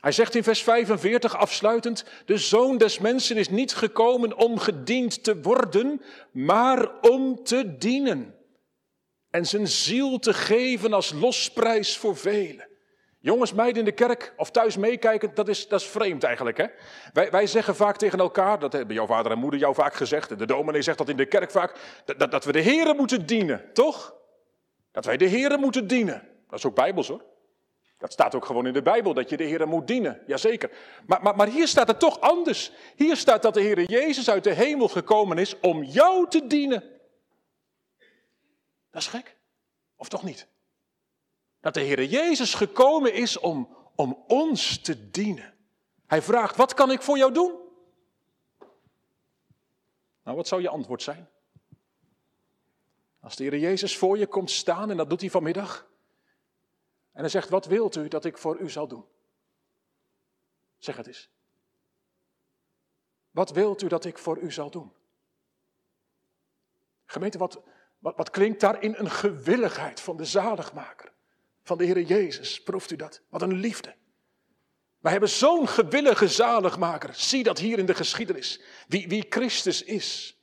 Hij 0.00 0.12
zegt 0.12 0.34
in 0.34 0.42
vers 0.42 0.62
45 0.62 1.36
afsluitend, 1.36 2.04
de 2.26 2.38
zoon 2.38 2.78
des 2.78 2.98
mensen 2.98 3.36
is 3.36 3.48
niet 3.48 3.74
gekomen 3.74 4.36
om 4.36 4.58
gediend 4.58 5.24
te 5.24 5.40
worden, 5.40 6.02
maar 6.30 7.00
om 7.00 7.44
te 7.44 7.76
dienen. 7.78 8.34
En 9.30 9.46
zijn 9.46 9.68
ziel 9.68 10.18
te 10.18 10.34
geven 10.34 10.92
als 10.92 11.12
losprijs 11.12 11.96
voor 11.96 12.16
velen. 12.16 12.68
Jongens, 13.20 13.52
meiden 13.52 13.78
in 13.78 13.84
de 13.84 13.92
kerk 13.92 14.32
of 14.36 14.50
thuis 14.50 14.76
meekijken, 14.76 15.34
dat 15.34 15.48
is, 15.48 15.68
dat 15.68 15.80
is 15.80 15.86
vreemd 15.86 16.24
eigenlijk. 16.24 16.56
Hè? 16.56 16.66
Wij, 17.12 17.30
wij 17.30 17.46
zeggen 17.46 17.76
vaak 17.76 17.96
tegen 17.96 18.18
elkaar, 18.18 18.58
dat 18.58 18.72
hebben 18.72 18.94
jouw 18.94 19.06
vader 19.06 19.32
en 19.32 19.38
moeder 19.38 19.60
jou 19.60 19.74
vaak 19.74 19.94
gezegd, 19.94 20.38
de 20.38 20.46
dominee 20.46 20.82
zegt 20.82 20.98
dat 20.98 21.08
in 21.08 21.16
de 21.16 21.26
kerk 21.26 21.50
vaak, 21.50 22.02
dat, 22.16 22.30
dat 22.30 22.44
we 22.44 22.52
de 22.52 22.60
Heren 22.60 22.96
moeten 22.96 23.26
dienen, 23.26 23.72
toch? 23.72 24.14
Dat 24.92 25.04
wij 25.04 25.16
de 25.16 25.24
Heren 25.24 25.60
moeten 25.60 25.86
dienen. 25.86 26.28
Dat 26.48 26.58
is 26.58 26.64
ook 26.64 26.74
bijbels 26.74 27.08
hoor. 27.08 27.24
Dat 27.98 28.12
staat 28.12 28.34
ook 28.34 28.44
gewoon 28.44 28.66
in 28.66 28.72
de 28.72 28.82
Bijbel, 28.82 29.14
dat 29.14 29.30
je 29.30 29.36
de 29.36 29.44
Heer 29.44 29.68
moet 29.68 29.86
dienen. 29.86 30.20
Jazeker. 30.26 30.70
Maar, 31.06 31.22
maar, 31.22 31.36
maar 31.36 31.48
hier 31.48 31.68
staat 31.68 31.88
het 31.88 31.98
toch 31.98 32.20
anders. 32.20 32.72
Hier 32.96 33.16
staat 33.16 33.42
dat 33.42 33.54
de 33.54 33.60
Heer 33.60 33.82
Jezus 33.82 34.30
uit 34.30 34.44
de 34.44 34.52
hemel 34.52 34.88
gekomen 34.88 35.38
is 35.38 35.60
om 35.60 35.82
jou 35.82 36.28
te 36.28 36.46
dienen. 36.46 36.84
Dat 38.90 39.02
is 39.02 39.06
gek. 39.06 39.36
Of 39.96 40.08
toch 40.08 40.22
niet? 40.22 40.46
Dat 41.68 41.82
de 41.82 41.88
Heer 41.88 42.04
Jezus 42.04 42.54
gekomen 42.54 43.14
is 43.14 43.38
om, 43.38 43.76
om 43.94 44.24
ons 44.26 44.80
te 44.80 45.10
dienen. 45.10 45.54
Hij 46.06 46.22
vraagt, 46.22 46.56
wat 46.56 46.74
kan 46.74 46.90
ik 46.90 47.02
voor 47.02 47.18
jou 47.18 47.32
doen? 47.32 47.58
Nou, 50.22 50.36
wat 50.36 50.48
zou 50.48 50.62
je 50.62 50.68
antwoord 50.68 51.02
zijn? 51.02 51.28
Als 53.20 53.36
de 53.36 53.42
Heer 53.42 53.58
Jezus 53.58 53.96
voor 53.96 54.18
je 54.18 54.26
komt 54.26 54.50
staan, 54.50 54.90
en 54.90 54.96
dat 54.96 55.08
doet 55.10 55.20
hij 55.20 55.30
vanmiddag, 55.30 55.88
en 57.12 57.20
hij 57.20 57.28
zegt, 57.28 57.48
wat 57.48 57.66
wilt 57.66 57.96
u 57.96 58.08
dat 58.08 58.24
ik 58.24 58.38
voor 58.38 58.58
u 58.58 58.70
zal 58.70 58.88
doen? 58.88 59.04
Zeg 60.78 60.96
het 60.96 61.06
eens. 61.06 61.30
Wat 63.30 63.50
wilt 63.50 63.82
u 63.82 63.88
dat 63.88 64.04
ik 64.04 64.18
voor 64.18 64.38
u 64.38 64.52
zal 64.52 64.70
doen? 64.70 64.92
Gemeente, 67.04 67.38
wat, 67.38 67.62
wat, 67.98 68.16
wat 68.16 68.30
klinkt 68.30 68.60
daar 68.60 68.82
in 68.82 68.94
een 68.94 69.10
gewilligheid 69.10 70.00
van 70.00 70.16
de 70.16 70.24
zaligmaker, 70.24 71.16
van 71.68 71.78
de 71.78 71.84
Heer 71.84 72.00
Jezus? 72.00 72.62
Proeft 72.62 72.90
u 72.90 72.96
dat? 72.96 73.20
Wat 73.28 73.42
een 73.42 73.54
liefde. 73.54 73.94
Wij 74.98 75.12
hebben 75.12 75.30
zo'n 75.30 75.68
gewillige 75.68 76.28
zaligmaker. 76.28 77.10
Zie 77.14 77.42
dat 77.42 77.58
hier 77.58 77.78
in 77.78 77.86
de 77.86 77.94
geschiedenis. 77.94 78.60
Wie, 78.86 79.08
wie 79.08 79.26
Christus 79.28 79.82
is. 79.82 80.36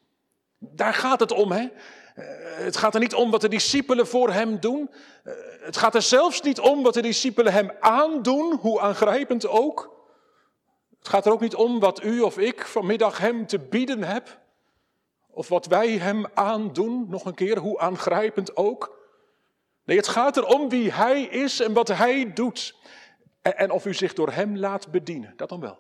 Daar 0.60 0.94
gaat 0.94 1.20
het 1.20 1.32
om, 1.32 1.52
hè? 1.52 1.62
Eh, 1.62 2.26
het 2.66 2.78
gaat 2.78 2.94
er 2.94 3.00
niet 3.00 3.14
om 3.14 3.32
wat 3.32 3.42
de 3.42 3.48
discipelen 3.48 4.08
voor 4.08 4.32
hem 4.32 4.60
doen. 4.60 4.90
Eh, 5.24 5.34
het 5.60 5.78
gaat 5.78 5.96
er 5.96 6.02
zelfs 6.02 6.42
niet 6.42 6.60
om 6.60 6.84
wat 6.84 6.94
de 6.94 7.02
discipelen 7.02 7.54
hem 7.54 7.72
aandoen, 7.80 8.58
hoe 8.62 8.80
aangrijpend 8.80 9.48
ook. 9.48 9.94
Het 11.00 11.08
gaat 11.08 11.26
er 11.26 11.32
ook 11.32 11.42
niet 11.42 11.56
om 11.56 11.80
wat 11.80 12.04
u 12.04 12.22
of 12.22 12.38
ik 12.38 12.66
vanmiddag 12.66 13.18
hem 13.18 13.48
te 13.48 13.60
bieden 13.60 14.04
heb. 14.04 14.40
Of 15.30 15.48
wat 15.48 15.66
wij 15.66 15.92
hem 15.92 16.26
aandoen, 16.34 17.06
nog 17.10 17.26
een 17.26 17.36
keer, 17.36 17.58
hoe 17.58 17.80
aangrijpend 17.80 18.56
ook. 18.56 19.05
Nee, 19.86 19.98
het 19.98 20.08
gaat 20.08 20.38
erom 20.38 20.70
wie 20.70 20.92
hij 20.92 21.22
is 21.22 21.60
en 21.60 21.74
wat 21.74 21.88
hij 21.88 22.34
doet. 22.34 22.76
En, 23.42 23.72
of 23.72 23.86
u 23.86 23.94
zich 23.94 24.14
door 24.14 24.32
hem 24.32 24.58
laat 24.58 24.92
bedienen, 24.92 25.34
dat 25.36 25.50
dan 25.50 25.60
wel. 25.60 25.80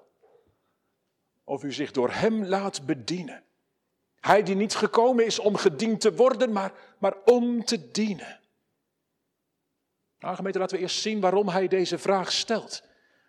Of 1.44 1.64
u 1.64 1.74
zich 1.74 1.92
door 1.92 2.12
hem 2.12 2.46
laat 2.46 2.86
bedienen. 2.86 3.44
Hij 4.20 4.44
die 4.44 4.56
niet 4.56 4.76
gekomen 4.76 5.26
is 5.26 5.40
om 5.40 5.56
gediend 5.56 6.02
te 6.02 6.16
worden, 6.16 6.52
maar, 6.52 6.72
maar 6.98 7.16
om 7.26 7.66
te 7.66 7.92
dienen. 7.92 8.40
Nou, 10.20 10.52
laten 10.52 10.78
we 10.78 10.84
eerst 10.84 11.02
zien 11.02 11.20
waarom 11.20 11.48
hij 11.48 11.68
deze 11.68 11.98
vraag 11.98 12.32
stelt. 12.32 12.84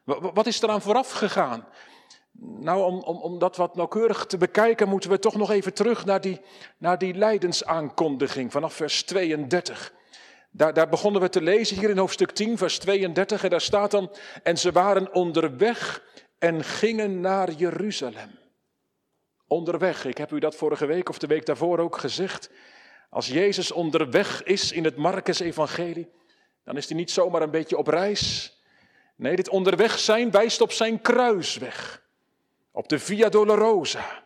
Wat 0.05 0.47
is 0.47 0.63
eraan 0.63 0.83
vooraf 0.83 1.11
gegaan? 1.11 1.67
Nou, 2.39 2.85
om, 2.85 3.01
om, 3.01 3.17
om 3.17 3.39
dat 3.39 3.57
wat 3.57 3.77
nauwkeurig 3.77 4.27
te 4.27 4.37
bekijken, 4.37 4.89
moeten 4.89 5.11
we 5.11 5.19
toch 5.19 5.37
nog 5.37 5.51
even 5.51 5.75
terug 5.75 6.05
naar 6.05 6.21
die, 6.21 6.41
naar 6.79 6.99
die 6.99 7.15
lijdensaankondiging 7.15 8.53
vanaf 8.53 8.75
vers 8.75 9.05
32. 9.05 9.95
Daar, 10.57 10.73
daar 10.73 10.89
begonnen 10.89 11.21
we 11.21 11.29
te 11.29 11.43
lezen 11.43 11.79
hier 11.79 11.91
in 11.91 11.99
hoofdstuk 11.99 12.31
10, 12.31 12.59
vers 12.59 12.79
32. 12.79 13.45
En 13.45 13.51
daar 13.51 13.61
staat 13.61 13.91
dan: 13.91 14.13
En 14.43 14.59
ze 14.59 14.73
waren 14.73 15.15
onderweg 15.15 16.03
en 16.39 16.65
gingen 16.65 17.21
naar 17.21 17.53
Jeruzalem. 17.53 18.39
Onderweg, 19.47 20.05
ik 20.05 20.19
heb 20.19 20.33
u 20.33 20.39
dat 20.39 20.57
vorige 20.57 20.87
week 20.87 21.09
of 21.09 21.19
de 21.19 21.27
week 21.27 21.47
daarvoor 21.47 21.79
ook 21.79 21.99
gezegd. 21.99 22.51
Als 23.11 23.27
Jezus 23.27 23.73
onderweg 23.73 24.43
is 24.43 24.73
in 24.73 24.85
het 24.85 24.97
Marcus-evangelie, 24.97 26.09
dan 26.65 26.77
is 26.77 26.89
hij 26.89 26.97
niet 26.97 27.11
zomaar 27.11 27.43
een 27.43 27.51
beetje 27.51 27.77
op 27.77 27.87
reis. 27.87 28.55
Nee, 29.17 29.37
dit 29.37 29.49
onderweg 29.49 29.99
zijn 29.99 30.31
wijst 30.31 30.61
op 30.61 30.73
zijn 30.73 31.01
kruisweg, 31.01 32.03
op 32.71 32.89
de 32.89 32.99
Via 32.99 33.29
Dolorosa. 33.29 34.25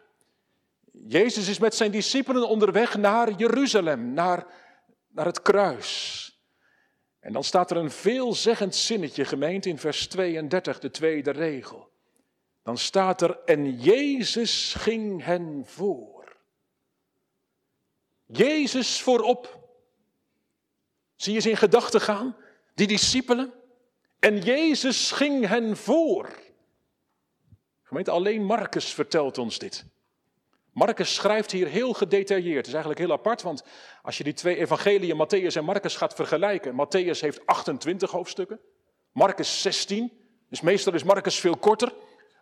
Jezus 0.93 1.49
is 1.49 1.59
met 1.59 1.75
zijn 1.75 1.91
discipelen 1.91 2.49
onderweg 2.49 2.97
naar 2.97 3.33
Jeruzalem, 3.33 4.13
naar, 4.13 4.47
naar 5.11 5.27
het 5.27 5.43
kruis. 5.43 6.27
En 7.21 7.33
dan 7.33 7.45
staat 7.45 7.71
er 7.71 7.77
een 7.77 7.91
veelzeggend 7.91 8.75
zinnetje 8.75 9.25
gemeend 9.25 9.67
in 9.67 9.79
vers 9.79 10.07
32, 10.07 10.79
de 10.79 10.91
tweede 10.91 11.31
regel 11.31 11.91
dan 12.63 12.79
staat 12.79 13.23
er, 13.23 13.39
en 13.45 13.81
Jezus 13.81 14.75
ging 14.75 15.25
hen 15.25 15.63
voor. 15.67 16.37
Jezus 18.27 19.01
voorop. 19.01 19.69
Zie 21.17 21.33
je 21.33 21.41
ze 21.41 21.51
in 21.51 21.57
gedachten 21.57 22.01
gaan, 22.01 22.37
die 22.75 22.87
discipelen? 22.87 23.53
En 24.19 24.39
Jezus 24.39 25.11
ging 25.11 25.47
hen 25.47 25.77
voor. 25.77 26.39
Gemeente, 27.83 28.11
alleen 28.11 28.45
Marcus 28.45 28.95
vertelt 28.95 29.39
ons 29.39 29.59
dit. 29.59 29.85
Marcus 30.73 31.15
schrijft 31.15 31.51
hier 31.51 31.67
heel 31.67 31.93
gedetailleerd. 31.93 32.57
Het 32.57 32.67
is 32.67 32.73
eigenlijk 32.73 33.03
heel 33.03 33.13
apart, 33.13 33.43
want 33.43 33.65
als 34.03 34.19
je 34.19 34.25
die 34.25 34.33
twee 34.33 34.57
evangeliën, 34.57 35.27
Matthäus 35.27 35.57
en 35.57 35.65
Marcus, 35.65 35.97
gaat 35.97 36.15
vergelijken. 36.15 36.73
Matthäus 36.73 37.21
heeft 37.21 37.47
28 37.47 38.11
hoofdstukken, 38.11 38.61
Marcus 39.13 39.63
16. 39.63 40.13
Dus 40.49 40.61
meestal 40.61 40.95
is 40.95 41.03
Marcus 41.03 41.41
veel 41.41 41.57
korter. 41.57 41.93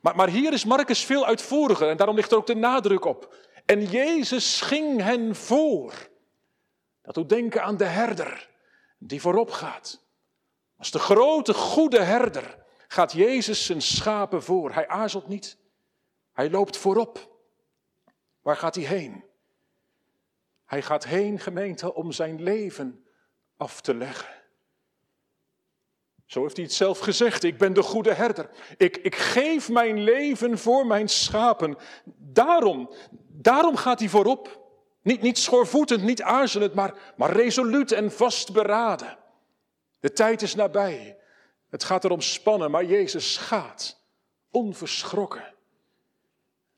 Maar, 0.00 0.16
maar 0.16 0.28
hier 0.28 0.52
is 0.52 0.64
Marcus 0.64 1.04
veel 1.04 1.26
uitvoeriger 1.26 1.88
en 1.88 1.96
daarom 1.96 2.16
ligt 2.16 2.30
er 2.30 2.36
ook 2.36 2.46
de 2.46 2.54
nadruk 2.54 3.04
op. 3.04 3.34
En 3.66 3.84
Jezus 3.84 4.60
ging 4.60 5.02
hen 5.02 5.34
voor. 5.34 6.08
Dat 7.02 7.14
doet 7.14 7.28
denken 7.28 7.62
aan 7.62 7.76
de 7.76 7.84
herder 7.84 8.48
die 8.98 9.20
voorop 9.20 9.50
gaat. 9.50 10.06
Als 10.78 10.90
de 10.90 10.98
grote 10.98 11.54
goede 11.54 12.00
herder 12.00 12.58
gaat 12.88 13.12
Jezus 13.12 13.64
zijn 13.64 13.82
schapen 13.82 14.42
voor. 14.42 14.72
Hij 14.72 14.88
aarzelt 14.88 15.28
niet. 15.28 15.58
Hij 16.32 16.50
loopt 16.50 16.76
voorop. 16.76 17.37
Waar 18.42 18.56
gaat 18.56 18.74
hij 18.74 18.84
heen? 18.84 19.24
Hij 20.64 20.82
gaat 20.82 21.04
heen, 21.04 21.38
gemeente, 21.38 21.94
om 21.94 22.12
zijn 22.12 22.42
leven 22.42 23.04
af 23.56 23.80
te 23.80 23.94
leggen. 23.94 24.34
Zo 26.26 26.42
heeft 26.42 26.56
hij 26.56 26.64
het 26.64 26.74
zelf 26.74 26.98
gezegd. 26.98 27.42
Ik 27.42 27.58
ben 27.58 27.72
de 27.72 27.82
goede 27.82 28.12
herder. 28.12 28.50
Ik, 28.76 28.96
ik 28.96 29.16
geef 29.16 29.68
mijn 29.68 30.02
leven 30.02 30.58
voor 30.58 30.86
mijn 30.86 31.08
schapen. 31.08 31.76
Daarom, 32.16 32.94
daarom 33.28 33.76
gaat 33.76 33.98
hij 33.98 34.08
voorop. 34.08 34.66
Niet, 35.02 35.22
niet 35.22 35.38
schoorvoetend, 35.38 36.02
niet 36.02 36.22
aarzelend, 36.22 36.74
maar, 36.74 37.14
maar 37.16 37.32
resoluut 37.32 37.92
en 37.92 38.12
vastberaden. 38.12 39.18
De 40.00 40.12
tijd 40.12 40.42
is 40.42 40.54
nabij. 40.54 41.18
Het 41.70 41.84
gaat 41.84 42.04
erom 42.04 42.20
spannen, 42.20 42.70
maar 42.70 42.84
Jezus 42.84 43.36
gaat. 43.36 44.00
Onverschrokken. 44.50 45.54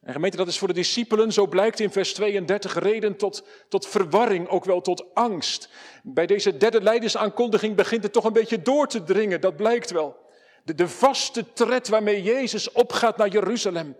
En 0.00 0.12
gemeente, 0.12 0.37
dat 0.37 0.49
is 0.49 0.59
voor 0.59 0.69
de 0.69 0.75
discipelen, 0.75 1.33
zo 1.33 1.47
blijkt 1.47 1.80
in 1.80 1.90
vers 1.90 2.14
32, 2.14 2.75
reden 2.78 3.16
tot, 3.16 3.45
tot 3.69 3.87
verwarring, 3.87 4.49
ook 4.49 4.64
wel 4.64 4.80
tot 4.80 5.14
angst. 5.14 5.69
Bij 6.02 6.26
deze 6.26 6.57
derde 6.57 6.83
leidersaankondiging 6.83 7.76
begint 7.76 8.02
het 8.02 8.12
toch 8.12 8.25
een 8.25 8.33
beetje 8.33 8.62
door 8.62 8.87
te 8.87 9.02
dringen, 9.02 9.40
dat 9.40 9.57
blijkt 9.57 9.90
wel. 9.90 10.28
De, 10.64 10.75
de 10.75 10.88
vaste 10.88 11.52
tred 11.52 11.88
waarmee 11.88 12.23
Jezus 12.23 12.73
opgaat 12.73 13.16
naar 13.16 13.28
Jeruzalem. 13.28 13.97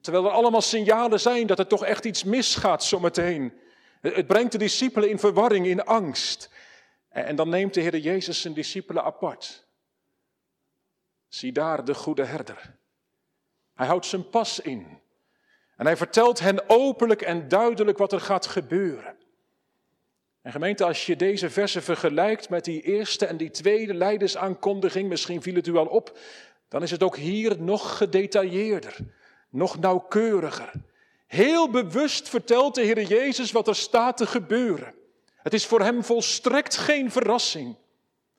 Terwijl 0.00 0.24
er 0.24 0.30
allemaal 0.30 0.60
signalen 0.60 1.20
zijn 1.20 1.46
dat 1.46 1.58
er 1.58 1.66
toch 1.66 1.84
echt 1.84 2.04
iets 2.04 2.24
misgaat 2.24 2.84
zometeen. 2.84 3.52
Het 4.00 4.26
brengt 4.26 4.52
de 4.52 4.58
discipelen 4.58 5.10
in 5.10 5.18
verwarring, 5.18 5.66
in 5.66 5.84
angst. 5.84 6.50
En 7.08 7.36
dan 7.36 7.48
neemt 7.48 7.74
de 7.74 7.80
Heer 7.80 7.96
Jezus 7.96 8.40
zijn 8.40 8.54
discipelen 8.54 9.04
apart. 9.04 9.66
Zie 11.28 11.52
daar 11.52 11.84
de 11.84 11.94
goede 11.94 12.24
herder. 12.24 12.78
Hij 13.74 13.86
houdt 13.86 14.06
zijn 14.06 14.28
pas 14.30 14.60
in. 14.60 14.99
En 15.80 15.86
hij 15.86 15.96
vertelt 15.96 16.40
hen 16.40 16.68
openlijk 16.68 17.22
en 17.22 17.48
duidelijk 17.48 17.98
wat 17.98 18.12
er 18.12 18.20
gaat 18.20 18.46
gebeuren. 18.46 19.16
En 20.42 20.52
gemeente, 20.52 20.84
als 20.84 21.06
je 21.06 21.16
deze 21.16 21.50
versen 21.50 21.82
vergelijkt 21.82 22.48
met 22.48 22.64
die 22.64 22.82
eerste 22.82 23.26
en 23.26 23.36
die 23.36 23.50
tweede 23.50 23.94
leidersaankondiging, 23.94 25.08
misschien 25.08 25.42
viel 25.42 25.54
het 25.54 25.66
u 25.66 25.76
al 25.76 25.86
op, 25.86 26.18
dan 26.68 26.82
is 26.82 26.90
het 26.90 27.02
ook 27.02 27.16
hier 27.16 27.62
nog 27.62 27.96
gedetailleerder, 27.96 28.96
nog 29.50 29.78
nauwkeuriger. 29.78 30.72
Heel 31.26 31.70
bewust 31.70 32.28
vertelt 32.28 32.74
de 32.74 32.82
Heer 32.82 33.02
Jezus 33.02 33.52
wat 33.52 33.68
er 33.68 33.76
staat 33.76 34.16
te 34.16 34.26
gebeuren. 34.26 34.94
Het 35.36 35.54
is 35.54 35.66
voor 35.66 35.80
hem 35.80 36.04
volstrekt 36.04 36.76
geen 36.76 37.10
verrassing. 37.10 37.76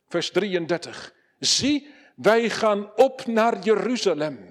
Vers 0.08 0.32
33. 0.32 1.14
Zie, 1.40 1.88
wij 2.16 2.50
gaan 2.50 2.92
op 2.96 3.26
naar 3.26 3.60
Jeruzalem 3.60 4.51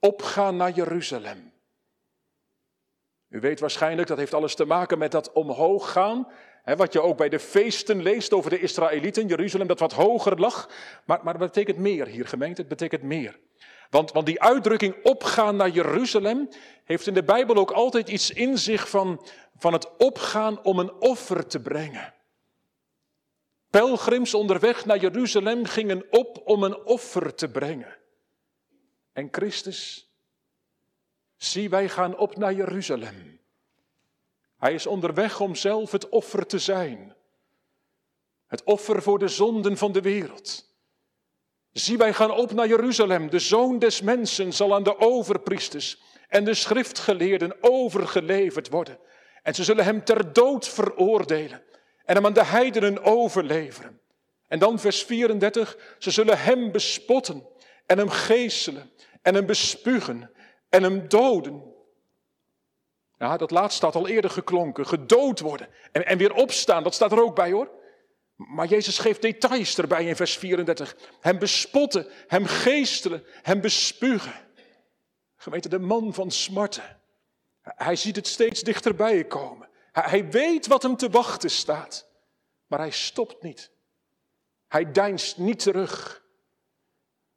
opgaan 0.00 0.56
naar 0.56 0.70
Jeruzalem. 0.70 1.52
U 3.28 3.40
weet 3.40 3.60
waarschijnlijk, 3.60 4.08
dat 4.08 4.18
heeft 4.18 4.34
alles 4.34 4.54
te 4.54 4.64
maken 4.64 4.98
met 4.98 5.10
dat 5.10 5.32
omhoog 5.32 5.92
gaan. 5.92 6.28
Hè, 6.62 6.76
wat 6.76 6.92
je 6.92 7.02
ook 7.02 7.16
bij 7.16 7.28
de 7.28 7.38
feesten 7.38 8.02
leest 8.02 8.32
over 8.32 8.50
de 8.50 8.60
Israëlieten, 8.60 9.26
Jeruzalem 9.26 9.66
dat 9.66 9.78
wat 9.78 9.92
hoger 9.92 10.40
lag. 10.40 10.70
Maar, 11.04 11.20
maar 11.22 11.34
het 11.34 11.42
betekent 11.42 11.78
meer 11.78 12.06
hier, 12.06 12.26
gemeente, 12.26 12.60
het 12.60 12.70
betekent 12.70 13.02
meer. 13.02 13.38
Want, 13.90 14.12
want 14.12 14.26
die 14.26 14.42
uitdrukking 14.42 14.94
opgaan 15.02 15.56
naar 15.56 15.68
Jeruzalem 15.68 16.48
heeft 16.84 17.06
in 17.06 17.14
de 17.14 17.22
Bijbel 17.22 17.56
ook 17.56 17.70
altijd 17.70 18.08
iets 18.08 18.30
in 18.30 18.58
zich 18.58 18.88
van, 18.88 19.26
van 19.56 19.72
het 19.72 19.96
opgaan 19.96 20.64
om 20.64 20.78
een 20.78 20.92
offer 20.92 21.46
te 21.46 21.60
brengen. 21.60 22.14
Pelgrims 23.70 24.34
onderweg 24.34 24.84
naar 24.84 24.98
Jeruzalem 24.98 25.64
gingen 25.64 26.04
op 26.10 26.40
om 26.44 26.62
een 26.62 26.84
offer 26.84 27.34
te 27.34 27.50
brengen. 27.50 27.95
En 29.16 29.28
Christus, 29.30 30.10
zie 31.36 31.70
wij 31.70 31.88
gaan 31.88 32.16
op 32.16 32.36
naar 32.36 32.52
Jeruzalem. 32.52 33.40
Hij 34.58 34.74
is 34.74 34.86
onderweg 34.86 35.40
om 35.40 35.54
zelf 35.54 35.92
het 35.92 36.08
offer 36.08 36.46
te 36.46 36.58
zijn. 36.58 37.14
Het 38.46 38.64
offer 38.64 39.02
voor 39.02 39.18
de 39.18 39.28
zonden 39.28 39.76
van 39.76 39.92
de 39.92 40.00
wereld. 40.00 40.74
Zie 41.72 41.98
wij 41.98 42.12
gaan 42.12 42.30
op 42.30 42.52
naar 42.52 42.68
Jeruzalem. 42.68 43.30
De 43.30 43.38
zoon 43.38 43.78
des 43.78 44.00
mensen 44.00 44.52
zal 44.52 44.74
aan 44.74 44.82
de 44.82 44.98
overpriesters 44.98 46.00
en 46.28 46.44
de 46.44 46.54
schriftgeleerden 46.54 47.56
overgeleverd 47.60 48.68
worden. 48.68 48.98
En 49.42 49.54
ze 49.54 49.64
zullen 49.64 49.84
hem 49.84 50.04
ter 50.04 50.32
dood 50.32 50.68
veroordelen 50.68 51.62
en 52.04 52.14
hem 52.14 52.26
aan 52.26 52.32
de 52.32 52.44
heidenen 52.44 53.02
overleveren. 53.02 54.00
En 54.48 54.58
dan 54.58 54.78
vers 54.78 55.02
34, 55.02 55.96
ze 55.98 56.10
zullen 56.10 56.38
hem 56.38 56.72
bespotten 56.72 57.54
en 57.86 57.98
hem 57.98 58.08
geeselen 58.08 58.90
en 59.22 59.34
hem 59.34 59.46
bespugen 59.46 60.30
en 60.68 60.82
hem 60.82 61.08
doden. 61.08 61.74
Ja, 63.18 63.36
dat 63.36 63.50
laatste 63.50 63.76
staat 63.76 63.94
al 63.94 64.08
eerder 64.08 64.30
geklonken. 64.30 64.86
Gedood 64.86 65.40
worden 65.40 65.68
en, 65.92 66.06
en 66.06 66.18
weer 66.18 66.32
opstaan, 66.32 66.82
dat 66.82 66.94
staat 66.94 67.12
er 67.12 67.22
ook 67.22 67.34
bij 67.34 67.52
hoor. 67.52 67.70
Maar 68.36 68.66
Jezus 68.66 68.98
geeft 68.98 69.22
details 69.22 69.78
erbij 69.78 70.06
in 70.06 70.16
vers 70.16 70.36
34. 70.36 70.96
Hem 71.20 71.38
bespotten, 71.38 72.06
hem 72.26 72.46
geestelen, 72.46 73.24
hem 73.42 73.60
bespugen. 73.60 74.34
Gemeente, 75.36 75.68
de 75.68 75.78
man 75.78 76.14
van 76.14 76.30
smarten. 76.30 77.00
Hij 77.62 77.96
ziet 77.96 78.16
het 78.16 78.26
steeds 78.26 78.62
dichterbij 78.62 79.24
komen. 79.24 79.68
Hij 79.92 80.30
weet 80.30 80.66
wat 80.66 80.82
hem 80.82 80.96
te 80.96 81.10
wachten 81.10 81.50
staat. 81.50 82.08
Maar 82.66 82.78
hij 82.78 82.90
stopt 82.90 83.42
niet. 83.42 83.70
Hij 84.68 84.92
deinst 84.92 85.38
niet 85.38 85.58
terug. 85.58 86.24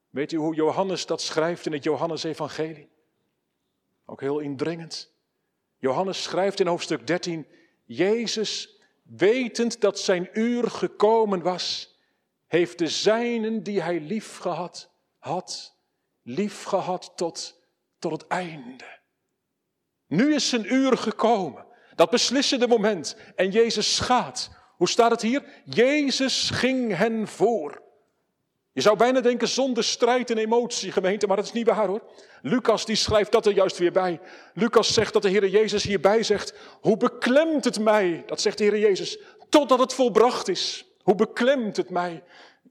Weet 0.09 0.31
u 0.31 0.37
hoe 0.37 0.55
Johannes 0.55 1.05
dat 1.05 1.21
schrijft 1.21 1.65
in 1.65 1.73
het 1.73 1.83
Johannesevangelie? 1.83 2.89
Ook 4.05 4.21
heel 4.21 4.39
indringend. 4.39 5.11
Johannes 5.77 6.23
schrijft 6.23 6.59
in 6.59 6.67
hoofdstuk 6.67 7.07
13, 7.07 7.47
Jezus, 7.85 8.79
wetend 9.03 9.81
dat 9.81 9.99
zijn 9.99 10.29
uur 10.33 10.69
gekomen 10.69 11.41
was, 11.41 11.97
heeft 12.47 12.77
de 12.77 12.87
zijnen 12.87 13.63
die 13.63 13.81
hij 13.81 13.99
lief 13.99 14.37
gehad 14.37 14.91
had, 15.17 15.75
lief 16.21 16.63
gehad 16.63 17.11
tot, 17.15 17.61
tot 17.99 18.11
het 18.11 18.27
einde. 18.27 18.99
Nu 20.07 20.33
is 20.33 20.49
zijn 20.49 20.73
uur 20.73 20.97
gekomen, 20.97 21.65
dat 21.95 22.09
beslissende 22.09 22.67
moment. 22.67 23.15
En 23.35 23.51
Jezus 23.51 23.99
gaat. 23.99 24.49
Hoe 24.77 24.89
staat 24.89 25.11
het 25.11 25.21
hier? 25.21 25.43
Jezus 25.65 26.49
ging 26.49 26.95
hen 26.95 27.27
voor. 27.27 27.88
Je 28.79 28.85
zou 28.85 28.97
bijna 28.97 29.21
denken 29.21 29.47
zonder 29.47 29.83
strijd 29.83 30.29
en 30.29 30.37
emotie, 30.37 30.91
gemeente, 30.91 31.27
maar 31.27 31.35
dat 31.35 31.45
is 31.45 31.51
niet 31.51 31.67
waar 31.67 31.87
hoor. 31.87 32.01
Lucas 32.41 32.85
die 32.85 32.95
schrijft 32.95 33.31
dat 33.31 33.45
er 33.45 33.53
juist 33.53 33.77
weer 33.77 33.91
bij. 33.91 34.19
Lucas 34.53 34.93
zegt 34.93 35.13
dat 35.13 35.21
de 35.21 35.29
Heer 35.29 35.47
Jezus 35.47 35.83
hierbij 35.83 36.23
zegt, 36.23 36.53
hoe 36.81 36.97
beklemt 36.97 37.63
het 37.63 37.79
mij, 37.79 38.23
dat 38.25 38.41
zegt 38.41 38.57
de 38.57 38.63
Heer 38.63 38.79
Jezus, 38.79 39.19
totdat 39.49 39.79
het 39.79 39.93
volbracht 39.93 40.47
is. 40.47 40.85
Hoe 41.01 41.15
beklemt 41.15 41.77
het 41.77 41.89
mij. 41.89 42.23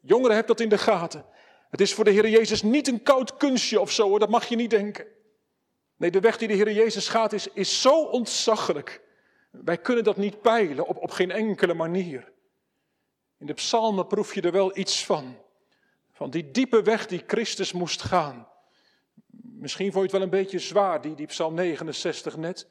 Jongeren, 0.02 0.36
heb 0.36 0.46
dat 0.46 0.60
in 0.60 0.68
de 0.68 0.78
gaten. 0.78 1.24
Het 1.70 1.80
is 1.80 1.94
voor 1.94 2.04
de 2.04 2.10
Heer 2.10 2.28
Jezus 2.28 2.62
niet 2.62 2.88
een 2.88 3.02
koud 3.02 3.36
kunstje 3.36 3.80
of 3.80 3.90
zo 3.90 4.08
hoor, 4.08 4.18
dat 4.18 4.28
mag 4.28 4.46
je 4.46 4.56
niet 4.56 4.70
denken. 4.70 5.06
Nee, 5.96 6.10
de 6.10 6.20
weg 6.20 6.38
die 6.38 6.48
de 6.48 6.54
Heer 6.54 6.72
Jezus 6.72 7.08
gaat 7.08 7.32
is, 7.32 7.48
is 7.52 7.80
zo 7.80 8.02
ontzaglijk. 8.02 9.02
Wij 9.50 9.78
kunnen 9.78 10.04
dat 10.04 10.16
niet 10.16 10.40
peilen, 10.40 10.86
op, 10.86 10.96
op 10.96 11.10
geen 11.10 11.30
enkele 11.30 11.74
manier. 11.74 12.32
In 13.38 13.46
de 13.46 13.54
psalmen 13.54 14.06
proef 14.06 14.34
je 14.34 14.40
er 14.40 14.52
wel 14.52 14.76
iets 14.78 15.04
van. 15.04 15.46
Van 16.18 16.30
die 16.30 16.50
diepe 16.50 16.82
weg 16.82 17.06
die 17.06 17.22
Christus 17.26 17.72
moest 17.72 18.02
gaan. 18.02 18.48
Misschien 19.40 19.92
vond 19.92 19.94
je 19.94 20.00
het 20.00 20.12
wel 20.12 20.22
een 20.22 20.44
beetje 20.44 20.58
zwaar, 20.58 21.00
die, 21.00 21.14
die 21.14 21.26
Psalm 21.26 21.54
69 21.54 22.36
net. 22.36 22.68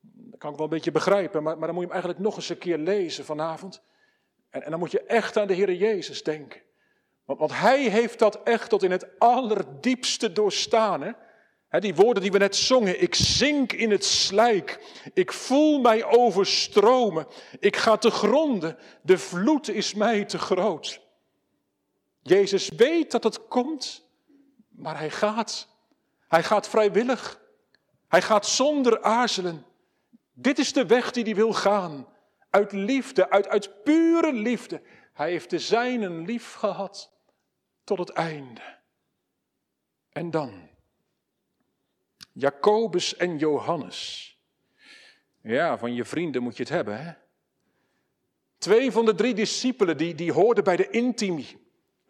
Dat 0.00 0.38
kan 0.38 0.50
ik 0.50 0.56
wel 0.56 0.66
een 0.66 0.72
beetje 0.72 0.90
begrijpen, 0.90 1.42
maar, 1.42 1.58
maar 1.58 1.66
dan 1.66 1.74
moet 1.74 1.84
je 1.84 1.92
hem 1.92 2.02
eigenlijk 2.02 2.24
nog 2.24 2.36
eens 2.36 2.48
een 2.48 2.58
keer 2.58 2.78
lezen 2.78 3.24
vanavond. 3.24 3.82
En, 4.50 4.62
en 4.62 4.70
dan 4.70 4.78
moet 4.78 4.90
je 4.90 5.02
echt 5.02 5.36
aan 5.36 5.46
de 5.46 5.54
Heer 5.54 5.72
Jezus 5.72 6.22
denken. 6.22 6.60
Want, 7.24 7.38
want 7.38 7.52
Hij 7.52 7.82
heeft 7.82 8.18
dat 8.18 8.42
echt 8.42 8.68
tot 8.68 8.82
in 8.82 8.90
het 8.90 9.18
allerdiepste 9.18 10.32
doorstaan. 10.32 11.02
Hè? 11.68 11.80
die 11.80 11.94
woorden 11.94 12.22
die 12.22 12.32
we 12.32 12.38
net 12.38 12.56
zongen. 12.56 13.02
Ik 13.02 13.14
zink 13.14 13.72
in 13.72 13.90
het 13.90 14.04
slijk. 14.04 14.80
Ik 15.14 15.32
voel 15.32 15.80
mij 15.80 16.04
overstromen. 16.04 17.26
Ik 17.58 17.76
ga 17.76 17.96
te 17.96 18.10
gronden. 18.10 18.78
De 19.02 19.18
vloed 19.18 19.68
is 19.68 19.94
mij 19.94 20.24
te 20.24 20.38
groot. 20.38 21.01
Jezus 22.22 22.68
weet 22.68 23.10
dat 23.10 23.24
het 23.24 23.48
komt, 23.48 24.04
maar 24.68 24.98
hij 24.98 25.10
gaat. 25.10 25.68
Hij 26.28 26.42
gaat 26.42 26.68
vrijwillig. 26.68 27.40
Hij 28.08 28.22
gaat 28.22 28.46
zonder 28.46 29.02
aarzelen. 29.02 29.66
Dit 30.32 30.58
is 30.58 30.72
de 30.72 30.86
weg 30.86 31.10
die 31.10 31.24
hij 31.24 31.34
wil 31.34 31.52
gaan. 31.52 32.06
Uit 32.50 32.72
liefde, 32.72 33.30
uit, 33.30 33.48
uit 33.48 33.82
pure 33.82 34.32
liefde. 34.32 34.82
Hij 35.12 35.30
heeft 35.30 35.50
de 35.50 35.58
zijnen 35.58 36.24
lief 36.24 36.54
gehad 36.54 37.12
tot 37.84 37.98
het 37.98 38.10
einde. 38.10 38.80
En 40.08 40.30
dan, 40.30 40.68
Jacobus 42.32 43.16
en 43.16 43.38
Johannes. 43.38 44.30
Ja, 45.42 45.78
van 45.78 45.94
je 45.94 46.04
vrienden 46.04 46.42
moet 46.42 46.56
je 46.56 46.62
het 46.62 46.72
hebben, 46.72 47.04
hè? 47.04 47.12
Twee 48.58 48.92
van 48.92 49.04
de 49.04 49.14
drie 49.14 49.34
discipelen 49.34 49.96
die, 49.96 50.14
die 50.14 50.32
hoorden 50.32 50.64
bij 50.64 50.76
de 50.76 50.90
intimi. 50.90 51.61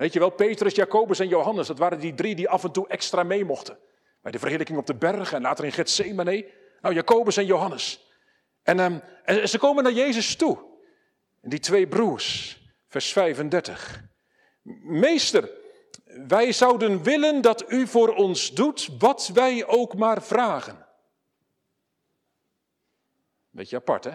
Weet 0.02 0.12
je 0.12 0.18
wel, 0.18 0.30
Petrus, 0.30 0.74
Jacobus 0.74 1.18
en 1.18 1.28
Johannes, 1.28 1.66
dat 1.66 1.78
waren 1.78 2.00
die 2.00 2.14
drie 2.14 2.34
die 2.34 2.48
af 2.48 2.64
en 2.64 2.72
toe 2.72 2.88
extra 2.88 3.22
mee 3.22 3.44
mochten. 3.44 3.78
Bij 4.22 4.32
de 4.32 4.38
verheerlijking 4.38 4.78
op 4.78 4.86
de 4.86 4.94
berg 4.94 5.32
en 5.32 5.42
later 5.42 5.64
in 5.64 5.72
Gethsemane. 5.72 6.50
Nou, 6.80 6.94
Jacobus 6.94 7.36
en 7.36 7.46
Johannes. 7.46 8.12
En, 8.62 9.02
en 9.24 9.48
ze 9.48 9.58
komen 9.58 9.84
naar 9.84 9.92
Jezus 9.92 10.36
toe. 10.36 10.58
En 11.40 11.50
die 11.50 11.58
twee 11.58 11.88
broers, 11.88 12.58
vers 12.88 13.12
35. 13.12 14.02
Meester, 14.82 15.50
wij 16.26 16.52
zouden 16.52 17.02
willen 17.02 17.40
dat 17.40 17.70
u 17.70 17.86
voor 17.86 18.14
ons 18.14 18.54
doet 18.54 18.88
wat 18.98 19.30
wij 19.34 19.66
ook 19.66 19.94
maar 19.94 20.22
vragen. 20.22 20.86
Beetje 23.50 23.76
apart, 23.76 24.04
hè? 24.04 24.14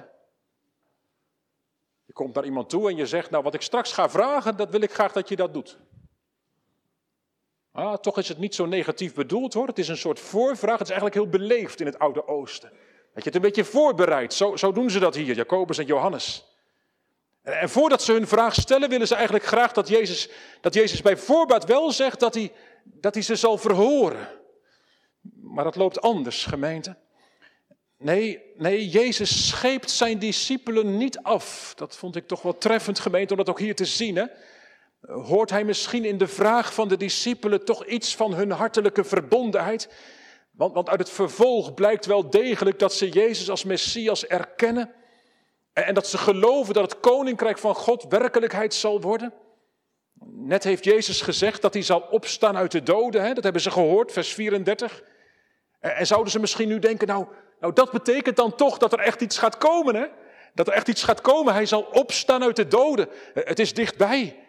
Komt 2.18 2.34
naar 2.34 2.46
iemand 2.46 2.70
toe 2.70 2.90
en 2.90 2.96
je 2.96 3.06
zegt, 3.06 3.30
nou 3.30 3.44
wat 3.44 3.54
ik 3.54 3.62
straks 3.62 3.92
ga 3.92 4.10
vragen, 4.10 4.58
dat 4.58 4.70
wil 4.70 4.82
ik 4.82 4.94
graag 4.94 5.12
dat 5.12 5.30
je 5.30 5.36
dat 5.36 5.54
doet. 5.54 5.78
Ah, 7.72 7.98
toch 7.98 8.18
is 8.18 8.28
het 8.28 8.38
niet 8.38 8.56
zo 8.56 8.66
negatief 8.66 9.14
bedoeld 9.14 9.54
hoor. 9.54 9.68
Het 9.68 9.80
is 9.80 9.88
een 9.88 9.98
soort 9.98 10.20
voorvraag. 10.20 10.78
Het 10.78 10.88
is 10.88 10.94
eigenlijk 10.94 11.16
heel 11.16 11.40
beleefd 11.40 11.80
in 11.80 11.86
het 11.86 12.00
Oude 12.00 12.28
Oosten. 12.28 12.70
Dat 13.14 13.24
je 13.24 13.30
het 13.30 13.36
een 13.36 13.42
beetje 13.42 13.64
voorbereidt. 13.64 14.34
Zo, 14.34 14.56
zo 14.56 14.72
doen 14.72 14.90
ze 14.90 15.00
dat 15.00 15.16
hier, 15.16 15.36
Jacobus 15.36 15.78
en 15.78 15.86
Johannes. 15.86 16.46
En 17.42 17.70
voordat 17.70 18.02
ze 18.02 18.12
hun 18.12 18.28
vraag 18.28 18.54
stellen, 18.54 18.90
willen 18.90 19.08
ze 19.08 19.16
eigenlijk 19.16 19.46
graag 19.46 19.72
dat 19.72 19.88
Jezus, 19.88 20.30
dat 20.62 20.74
Jezus 20.74 21.02
bij 21.02 21.18
voorbaat 21.18 21.66
wel 21.66 21.92
zegt 21.92 22.20
dat 22.20 22.34
hij, 22.34 22.52
dat 22.84 23.14
hij 23.14 23.24
ze 23.24 23.36
zal 23.36 23.58
verhoren. 23.58 24.28
Maar 25.42 25.64
dat 25.64 25.76
loopt 25.76 26.02
anders, 26.02 26.46
gemeente. 26.46 26.98
Nee, 27.98 28.42
nee, 28.56 28.90
Jezus 28.90 29.48
scheept 29.48 29.92
zijn 29.92 30.20
discipelen 30.20 30.98
niet 30.98 31.20
af. 31.20 31.74
Dat 31.76 31.96
vond 31.96 32.16
ik 32.16 32.28
toch 32.28 32.42
wel 32.42 32.58
treffend, 32.58 33.00
gemeente, 33.00 33.32
om 33.32 33.38
dat 33.38 33.50
ook 33.50 33.60
hier 33.60 33.76
te 33.76 33.86
zien. 33.86 34.16
Hè? 34.16 34.26
Hoort 35.02 35.50
hij 35.50 35.64
misschien 35.64 36.06
in 36.06 36.18
de 36.18 36.28
vraag 36.28 36.74
van 36.74 36.88
de 36.88 36.98
discipelen 36.98 37.66
toch 37.66 37.86
iets 37.86 38.16
van 38.16 38.34
hun 38.34 38.52
hartelijke 38.52 39.04
verbondenheid? 39.04 39.90
Want, 40.52 40.74
want 40.74 40.90
uit 40.90 41.00
het 41.00 41.10
vervolg 41.10 41.74
blijkt 41.74 42.06
wel 42.06 42.30
degelijk 42.30 42.80
dat 42.80 42.94
ze 42.94 43.10
Jezus 43.10 43.50
als 43.50 43.64
Messias 43.64 44.26
erkennen. 44.26 44.92
En 45.74 45.94
dat 45.94 46.08
ze 46.08 46.18
geloven 46.18 46.74
dat 46.74 46.92
het 46.92 47.00
koninkrijk 47.00 47.58
van 47.58 47.76
God 47.76 48.06
werkelijkheid 48.10 48.74
zal 48.74 49.02
worden. 49.02 49.34
Net 50.24 50.64
heeft 50.64 50.84
Jezus 50.84 51.22
gezegd 51.22 51.62
dat 51.62 51.74
hij 51.74 51.84
zal 51.84 52.00
opstaan 52.00 52.58
uit 52.58 52.72
de 52.72 52.84
doden. 52.84 53.22
Hè? 53.22 53.34
Dat 53.34 53.44
hebben 53.44 53.62
ze 53.62 53.72
gehoord, 53.72 54.12
vers 54.12 54.34
34. 54.34 55.04
En 55.80 56.08
zouden 56.08 56.32
ze 56.32 56.40
misschien 56.40 56.68
nu 56.68 56.80
denken, 56.80 57.08
nou, 57.08 57.28
nou 57.60 57.74
dat 57.74 57.92
betekent 57.92 58.36
dan 58.36 58.56
toch 58.56 58.78
dat 58.78 58.94
er 58.94 59.00
echt 59.00 59.22
iets 59.22 59.38
gaat 59.38 59.58
komen. 59.58 59.96
Hè? 59.96 60.06
Dat 60.54 60.68
er 60.68 60.74
echt 60.74 60.88
iets 60.88 61.04
gaat 61.04 61.22
komen. 61.22 61.54
Hij 61.54 61.66
zal 61.66 61.82
opstaan 61.82 62.44
uit 62.44 62.56
de 62.56 62.68
doden. 62.68 63.10
Het 63.34 63.60
is 63.60 63.74
dichtbij. 63.74 64.44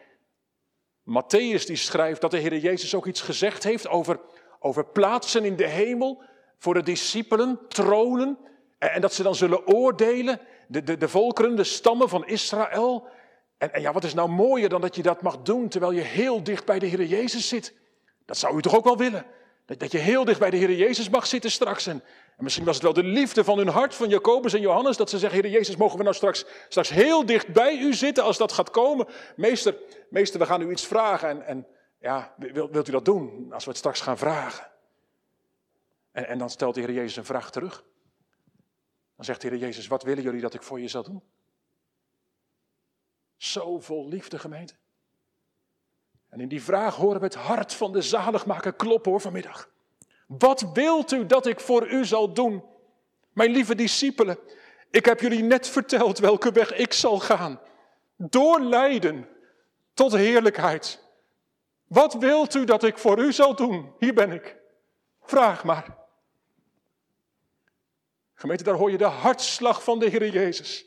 Matthäus 1.08 1.64
die 1.66 1.76
schrijft 1.76 2.20
dat 2.20 2.30
de 2.30 2.38
Heer 2.38 2.56
Jezus 2.56 2.94
ook 2.94 3.06
iets 3.06 3.20
gezegd 3.20 3.64
heeft 3.64 3.88
over, 3.88 4.20
over 4.60 4.84
plaatsen 4.84 5.44
in 5.44 5.56
de 5.56 5.66
hemel 5.66 6.22
voor 6.58 6.74
de 6.74 6.82
discipelen, 6.82 7.58
tronen. 7.68 8.38
En 8.78 9.00
dat 9.00 9.14
ze 9.14 9.22
dan 9.22 9.34
zullen 9.34 9.66
oordelen, 9.66 10.40
de, 10.68 10.82
de, 10.82 10.96
de 10.96 11.08
volkeren, 11.08 11.56
de 11.56 11.64
stammen 11.64 12.08
van 12.08 12.26
Israël. 12.26 13.08
En, 13.58 13.72
en 13.72 13.80
ja, 13.80 13.92
wat 13.92 14.04
is 14.04 14.14
nou 14.14 14.28
mooier 14.28 14.68
dan 14.68 14.80
dat 14.80 14.96
je 14.96 15.02
dat 15.02 15.22
mag 15.22 15.42
doen 15.42 15.68
terwijl 15.68 15.92
je 15.92 16.00
heel 16.00 16.42
dicht 16.42 16.64
bij 16.64 16.78
de 16.78 16.86
Heer 16.86 17.04
Jezus 17.04 17.48
zit? 17.48 17.74
Dat 18.26 18.36
zou 18.36 18.56
u 18.56 18.62
toch 18.62 18.76
ook 18.76 18.84
wel 18.84 18.96
willen? 18.96 19.26
Dat, 19.76 19.92
je 19.92 19.98
heel 19.98 20.24
dicht 20.24 20.38
bij 20.38 20.50
de 20.50 20.56
Heer 20.56 20.72
Jezus 20.72 21.08
mag 21.08 21.26
zitten 21.26 21.50
straks. 21.50 21.86
En, 21.86 22.02
en 22.36 22.44
misschien 22.44 22.64
was 22.64 22.74
het 22.74 22.84
wel 22.84 22.92
de 22.92 23.02
liefde 23.02 23.44
van 23.44 23.58
hun 23.58 23.68
hart, 23.68 23.94
van 23.94 24.08
Jacobus 24.08 24.52
en 24.52 24.60
Johannes, 24.60 24.96
dat 24.96 25.10
ze 25.10 25.18
zeggen, 25.18 25.40
Heer 25.40 25.50
Jezus, 25.50 25.76
mogen 25.76 25.96
we 25.96 26.02
nou 26.02 26.14
straks, 26.14 26.44
straks 26.68 26.88
heel 26.88 27.26
dicht 27.26 27.52
bij 27.52 27.78
u 27.78 27.94
zitten 27.94 28.24
als 28.24 28.38
dat 28.38 28.52
gaat 28.52 28.70
komen? 28.70 29.06
Meester, 29.36 29.76
meester 30.10 30.40
we 30.40 30.46
gaan 30.46 30.62
u 30.62 30.70
iets 30.70 30.86
vragen 30.86 31.28
en, 31.28 31.46
en 31.46 31.66
ja, 32.00 32.34
wilt, 32.36 32.70
wilt 32.70 32.88
u 32.88 32.92
dat 32.92 33.04
doen 33.04 33.52
als 33.52 33.64
we 33.64 33.70
het 33.70 33.78
straks 33.78 34.00
gaan 34.00 34.18
vragen? 34.18 34.70
En, 36.12 36.26
en 36.26 36.38
dan 36.38 36.50
stelt 36.50 36.74
de 36.74 36.80
Heer 36.80 36.92
Jezus 36.92 37.16
een 37.16 37.24
vraag 37.24 37.50
terug. 37.50 37.84
Dan 39.16 39.24
zegt 39.24 39.40
de 39.40 39.48
Heer 39.48 39.58
Jezus, 39.58 39.86
wat 39.86 40.02
willen 40.02 40.22
jullie 40.22 40.40
dat 40.40 40.54
ik 40.54 40.62
voor 40.62 40.80
je 40.80 40.88
zal 40.88 41.02
doen? 41.02 41.22
Zo 43.36 43.80
vol 43.80 44.08
liefde, 44.08 44.38
gemeente. 44.38 44.74
En 46.38 46.44
in 46.44 46.50
die 46.50 46.62
vraag 46.62 46.94
horen 46.96 47.20
we 47.20 47.26
het 47.26 47.34
hart 47.34 47.74
van 47.74 47.92
de 47.92 48.02
zaligmaker 48.02 48.72
kloppen 48.72 49.10
hoor 49.10 49.20
vanmiddag. 49.20 49.70
Wat 50.26 50.70
wilt 50.72 51.12
u 51.12 51.26
dat 51.26 51.46
ik 51.46 51.60
voor 51.60 51.88
u 51.88 52.04
zal 52.04 52.32
doen? 52.32 52.64
Mijn 53.32 53.50
lieve 53.50 53.74
discipelen, 53.74 54.38
ik 54.90 55.04
heb 55.04 55.20
jullie 55.20 55.42
net 55.42 55.68
verteld 55.68 56.18
welke 56.18 56.52
weg 56.52 56.74
ik 56.74 56.92
zal 56.92 57.18
gaan. 57.18 57.60
Door 58.16 58.60
lijden 58.60 59.28
tot 59.94 60.12
heerlijkheid. 60.12 61.02
Wat 61.86 62.14
wilt 62.14 62.54
u 62.54 62.64
dat 62.64 62.82
ik 62.82 62.98
voor 62.98 63.18
u 63.18 63.32
zal 63.32 63.54
doen? 63.54 63.92
Hier 63.98 64.14
ben 64.14 64.32
ik. 64.32 64.56
Vraag 65.22 65.64
maar. 65.64 65.96
Gemeente, 68.34 68.64
daar 68.64 68.74
hoor 68.74 68.90
je 68.90 68.98
de 68.98 69.04
hartslag 69.04 69.82
van 69.82 69.98
de 69.98 70.08
Heer 70.08 70.28
Jezus. 70.28 70.86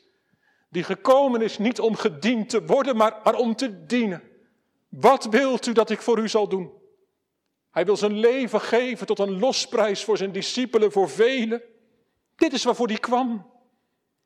Die 0.68 0.84
gekomen 0.84 1.42
is 1.42 1.58
niet 1.58 1.80
om 1.80 1.96
gediend 1.96 2.48
te 2.48 2.64
worden, 2.64 2.96
maar, 2.96 3.20
maar 3.24 3.34
om 3.34 3.56
te 3.56 3.86
dienen. 3.86 4.30
Wat 4.92 5.24
wilt 5.24 5.66
u 5.66 5.72
dat 5.72 5.90
ik 5.90 6.02
voor 6.02 6.18
u 6.18 6.28
zal 6.28 6.48
doen? 6.48 6.72
Hij 7.70 7.84
wil 7.84 7.96
zijn 7.96 8.18
leven 8.18 8.60
geven 8.60 9.06
tot 9.06 9.18
een 9.18 9.38
losprijs 9.38 10.04
voor 10.04 10.16
zijn 10.16 10.32
discipelen, 10.32 10.92
voor 10.92 11.10
velen. 11.10 11.62
Dit 12.36 12.52
is 12.52 12.64
waarvoor 12.64 12.86
hij 12.86 12.98
kwam. 12.98 13.50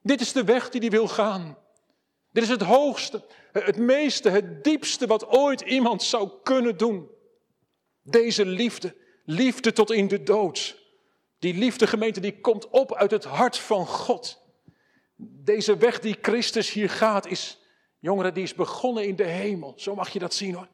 Dit 0.03 0.21
is 0.21 0.33
de 0.33 0.45
weg 0.45 0.69
die 0.69 0.81
hij 0.81 0.91
wil 0.91 1.09
gaan. 1.09 1.59
Dit 2.33 2.43
is 2.43 2.49
het 2.49 2.63
hoogste, 2.63 3.25
het 3.53 3.77
meeste, 3.77 4.31
het 4.31 4.65
diepste 4.65 5.07
wat 5.07 5.27
ooit 5.27 5.61
iemand 5.61 6.03
zou 6.03 6.31
kunnen 6.43 6.77
doen. 6.77 7.09
Deze 8.03 8.47
liefde, 8.47 8.97
liefde 9.25 9.73
tot 9.73 9.91
in 9.91 10.09
de 10.09 10.23
dood. 10.23 10.83
Die 11.39 11.55
liefde 11.55 11.87
gemeente 11.87 12.21
die 12.21 12.41
komt 12.41 12.69
op 12.69 12.95
uit 12.95 13.11
het 13.11 13.25
hart 13.25 13.59
van 13.59 13.87
God. 13.87 14.43
Deze 15.17 15.77
weg 15.77 16.01
die 16.01 16.19
Christus 16.23 16.71
hier 16.71 16.91
gaat 16.91 17.27
is, 17.27 17.59
jongeren, 18.07 18.35
die 18.35 18.43
is 18.43 18.55
begonnen 18.55 19.07
in 19.07 19.17
de 19.17 19.25
hemel. 19.25 19.73
Zo 19.77 19.95
mag 19.95 20.09
je 20.09 20.19
dat 20.19 20.35
zien 20.35 20.55
hoor. 20.55 20.69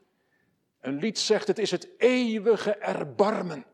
Een 0.80 0.98
lied 0.98 1.18
zegt, 1.18 1.46
het 1.46 1.58
is 1.58 1.70
het 1.70 1.88
eeuwige 1.98 2.74
erbarmen 2.74 3.64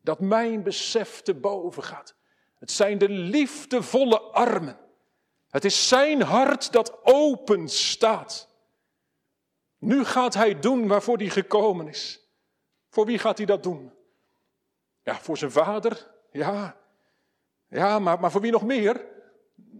dat 0.00 0.20
mijn 0.20 0.62
besef 0.62 1.22
te 1.22 1.34
boven 1.34 1.82
gaat. 1.82 2.14
Het 2.58 2.70
zijn 2.70 2.98
de 2.98 3.08
liefdevolle 3.08 4.20
armen. 4.20 4.78
Het 5.48 5.64
is 5.64 5.88
zijn 5.88 6.22
hart 6.22 6.72
dat 6.72 6.98
open 7.02 7.68
staat. 7.68 8.48
Nu 9.78 10.04
gaat 10.04 10.34
hij 10.34 10.58
doen 10.58 10.86
waarvoor 10.86 11.16
hij 11.16 11.28
gekomen 11.28 11.88
is. 11.88 12.20
Voor 12.88 13.06
wie 13.06 13.18
gaat 13.18 13.36
hij 13.36 13.46
dat 13.46 13.62
doen? 13.62 13.92
Ja, 15.02 15.14
voor 15.20 15.38
zijn 15.38 15.50
vader, 15.50 16.10
ja. 16.30 16.76
Ja, 17.68 17.98
maar, 17.98 18.20
maar 18.20 18.30
voor 18.30 18.40
wie 18.40 18.52
nog 18.52 18.64
meer? 18.64 19.06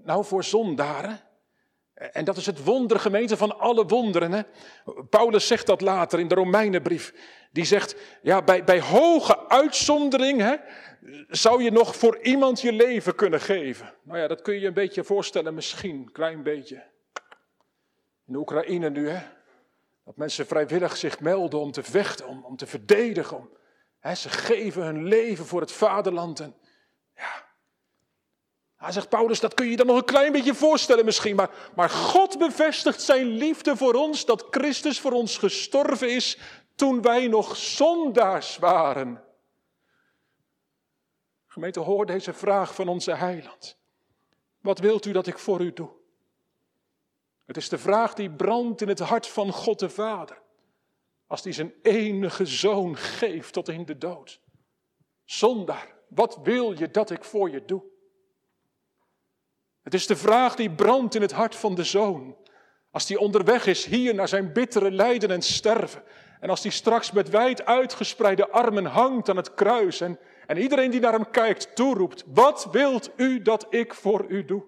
Nou, 0.02 0.24
voor 0.24 0.44
zondaren. 0.44 1.25
En 1.96 2.24
dat 2.24 2.36
is 2.36 2.46
het 2.46 2.64
wonder, 2.64 3.00
gemeente, 3.00 3.36
van 3.36 3.58
alle 3.58 3.86
wonderen. 3.86 4.32
Hè? 4.32 4.42
Paulus 5.10 5.46
zegt 5.46 5.66
dat 5.66 5.80
later 5.80 6.18
in 6.20 6.28
de 6.28 6.34
Romeinenbrief. 6.34 7.14
Die 7.52 7.64
zegt, 7.64 7.96
ja, 8.22 8.42
bij, 8.42 8.64
bij 8.64 8.80
hoge 8.80 9.48
uitzondering 9.48 10.40
hè, 10.40 10.56
zou 11.28 11.62
je 11.62 11.70
nog 11.70 11.96
voor 11.96 12.18
iemand 12.22 12.60
je 12.60 12.72
leven 12.72 13.14
kunnen 13.14 13.40
geven. 13.40 13.94
Nou 14.02 14.18
ja, 14.18 14.26
dat 14.26 14.42
kun 14.42 14.54
je 14.54 14.60
je 14.60 14.66
een 14.66 14.74
beetje 14.74 15.04
voorstellen, 15.04 15.54
misschien, 15.54 15.96
een 15.96 16.12
klein 16.12 16.42
beetje. 16.42 16.74
In 18.26 18.32
de 18.32 18.38
Oekraïne 18.38 18.90
nu, 18.90 19.08
hè. 19.08 19.22
Dat 20.04 20.16
mensen 20.16 20.46
vrijwillig 20.46 20.96
zich 20.96 21.20
melden 21.20 21.60
om 21.60 21.72
te 21.72 21.82
vechten, 21.82 22.26
om, 22.26 22.44
om 22.44 22.56
te 22.56 22.66
verdedigen. 22.66 23.36
Om, 23.36 23.50
hè, 23.98 24.14
ze 24.14 24.28
geven 24.28 24.82
hun 24.82 25.04
leven 25.04 25.46
voor 25.46 25.60
het 25.60 25.72
vaderland. 25.72 26.40
En, 26.40 26.54
hij 28.86 28.94
zegt 28.94 29.08
Paulus, 29.08 29.40
dat 29.40 29.54
kun 29.54 29.64
je 29.64 29.70
je 29.70 29.76
dan 29.76 29.86
nog 29.86 29.96
een 29.96 30.04
klein 30.04 30.32
beetje 30.32 30.54
voorstellen 30.54 31.04
misschien, 31.04 31.36
maar, 31.36 31.50
maar 31.74 31.90
God 31.90 32.38
bevestigt 32.38 33.02
zijn 33.02 33.26
liefde 33.26 33.76
voor 33.76 33.94
ons, 33.94 34.24
dat 34.24 34.46
Christus 34.50 35.00
voor 35.00 35.12
ons 35.12 35.38
gestorven 35.38 36.10
is 36.10 36.38
toen 36.74 37.02
wij 37.02 37.26
nog 37.26 37.56
zondaars 37.56 38.58
waren. 38.58 39.24
Gemeente, 41.46 41.80
hoor 41.80 42.06
deze 42.06 42.32
vraag 42.32 42.74
van 42.74 42.88
onze 42.88 43.14
heiland. 43.14 43.78
Wat 44.60 44.78
wilt 44.78 45.06
u 45.06 45.12
dat 45.12 45.26
ik 45.26 45.38
voor 45.38 45.60
u 45.60 45.72
doe? 45.72 45.90
Het 47.44 47.56
is 47.56 47.68
de 47.68 47.78
vraag 47.78 48.14
die 48.14 48.30
brandt 48.30 48.80
in 48.80 48.88
het 48.88 48.98
hart 48.98 49.26
van 49.26 49.52
God 49.52 49.78
de 49.78 49.90
Vader, 49.90 50.42
als 51.26 51.44
hij 51.44 51.52
zijn 51.52 51.74
enige 51.82 52.46
zoon 52.46 52.96
geeft 52.96 53.52
tot 53.52 53.68
in 53.68 53.84
de 53.84 53.98
dood. 53.98 54.40
Zondaar, 55.24 55.94
wat 56.08 56.38
wil 56.42 56.78
je 56.78 56.90
dat 56.90 57.10
ik 57.10 57.24
voor 57.24 57.50
je 57.50 57.64
doe? 57.64 57.94
Het 59.86 59.94
is 59.94 60.06
de 60.06 60.16
vraag 60.16 60.54
die 60.54 60.70
brandt 60.70 61.14
in 61.14 61.22
het 61.22 61.32
hart 61.32 61.56
van 61.56 61.74
de 61.74 61.84
zoon. 61.84 62.36
Als 62.90 63.08
hij 63.08 63.16
onderweg 63.16 63.66
is 63.66 63.84
hier 63.84 64.14
naar 64.14 64.28
zijn 64.28 64.52
bittere 64.52 64.90
lijden 64.90 65.30
en 65.30 65.42
sterven. 65.42 66.02
En 66.40 66.50
als 66.50 66.62
hij 66.62 66.72
straks 66.72 67.12
met 67.12 67.28
wijd 67.28 67.64
uitgespreide 67.64 68.48
armen 68.50 68.84
hangt 68.84 69.28
aan 69.28 69.36
het 69.36 69.54
kruis. 69.54 70.00
En, 70.00 70.18
en 70.46 70.56
iedereen 70.56 70.90
die 70.90 71.00
naar 71.00 71.12
hem 71.12 71.30
kijkt 71.30 71.76
toeroept. 71.76 72.24
Wat 72.26 72.68
wilt 72.70 73.10
u 73.16 73.42
dat 73.42 73.66
ik 73.70 73.94
voor 73.94 74.24
u 74.28 74.44
doe? 74.44 74.64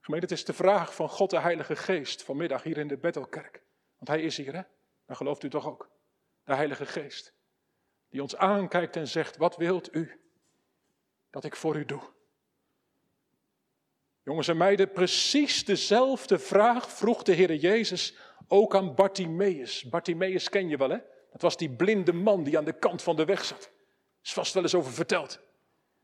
Gemeente, 0.00 0.26
het 0.26 0.38
is 0.38 0.44
de 0.44 0.52
vraag 0.52 0.94
van 0.94 1.08
God 1.08 1.30
de 1.30 1.40
Heilige 1.40 1.76
Geest 1.76 2.22
vanmiddag 2.22 2.62
hier 2.62 2.78
in 2.78 2.88
de 2.88 2.96
Bethelkerk. 2.96 3.62
Want 3.96 4.08
hij 4.08 4.22
is 4.22 4.36
hier, 4.36 4.54
hè? 4.54 4.62
Dan 5.06 5.16
gelooft 5.16 5.42
u 5.42 5.48
toch 5.48 5.66
ook. 5.66 5.90
De 6.44 6.54
Heilige 6.54 6.86
Geest. 6.86 7.32
Die 8.08 8.22
ons 8.22 8.36
aankijkt 8.36 8.96
en 8.96 9.08
zegt, 9.08 9.36
wat 9.36 9.56
wilt 9.56 9.94
u 9.94 10.20
dat 11.30 11.44
ik 11.44 11.56
voor 11.56 11.76
u 11.76 11.84
doe? 11.84 12.02
Jongens 14.24 14.48
en 14.48 14.56
meiden, 14.56 14.92
precies 14.92 15.64
dezelfde 15.64 16.38
vraag 16.38 16.90
vroeg 16.90 17.22
de 17.22 17.32
Heer 17.32 17.54
Jezus 17.54 18.14
ook 18.48 18.74
aan 18.74 18.94
Bartimaeus. 18.94 19.84
Bartimaeus 19.84 20.48
ken 20.48 20.68
je 20.68 20.76
wel, 20.76 20.90
hè? 20.90 20.98
Dat 21.32 21.42
was 21.42 21.56
die 21.56 21.70
blinde 21.70 22.12
man 22.12 22.42
die 22.42 22.58
aan 22.58 22.64
de 22.64 22.78
kant 22.78 23.02
van 23.02 23.16
de 23.16 23.24
weg 23.24 23.44
zat. 23.44 23.70
Is 24.22 24.32
vast 24.32 24.54
wel 24.54 24.62
eens 24.62 24.74
over 24.74 24.92
verteld. 24.92 25.40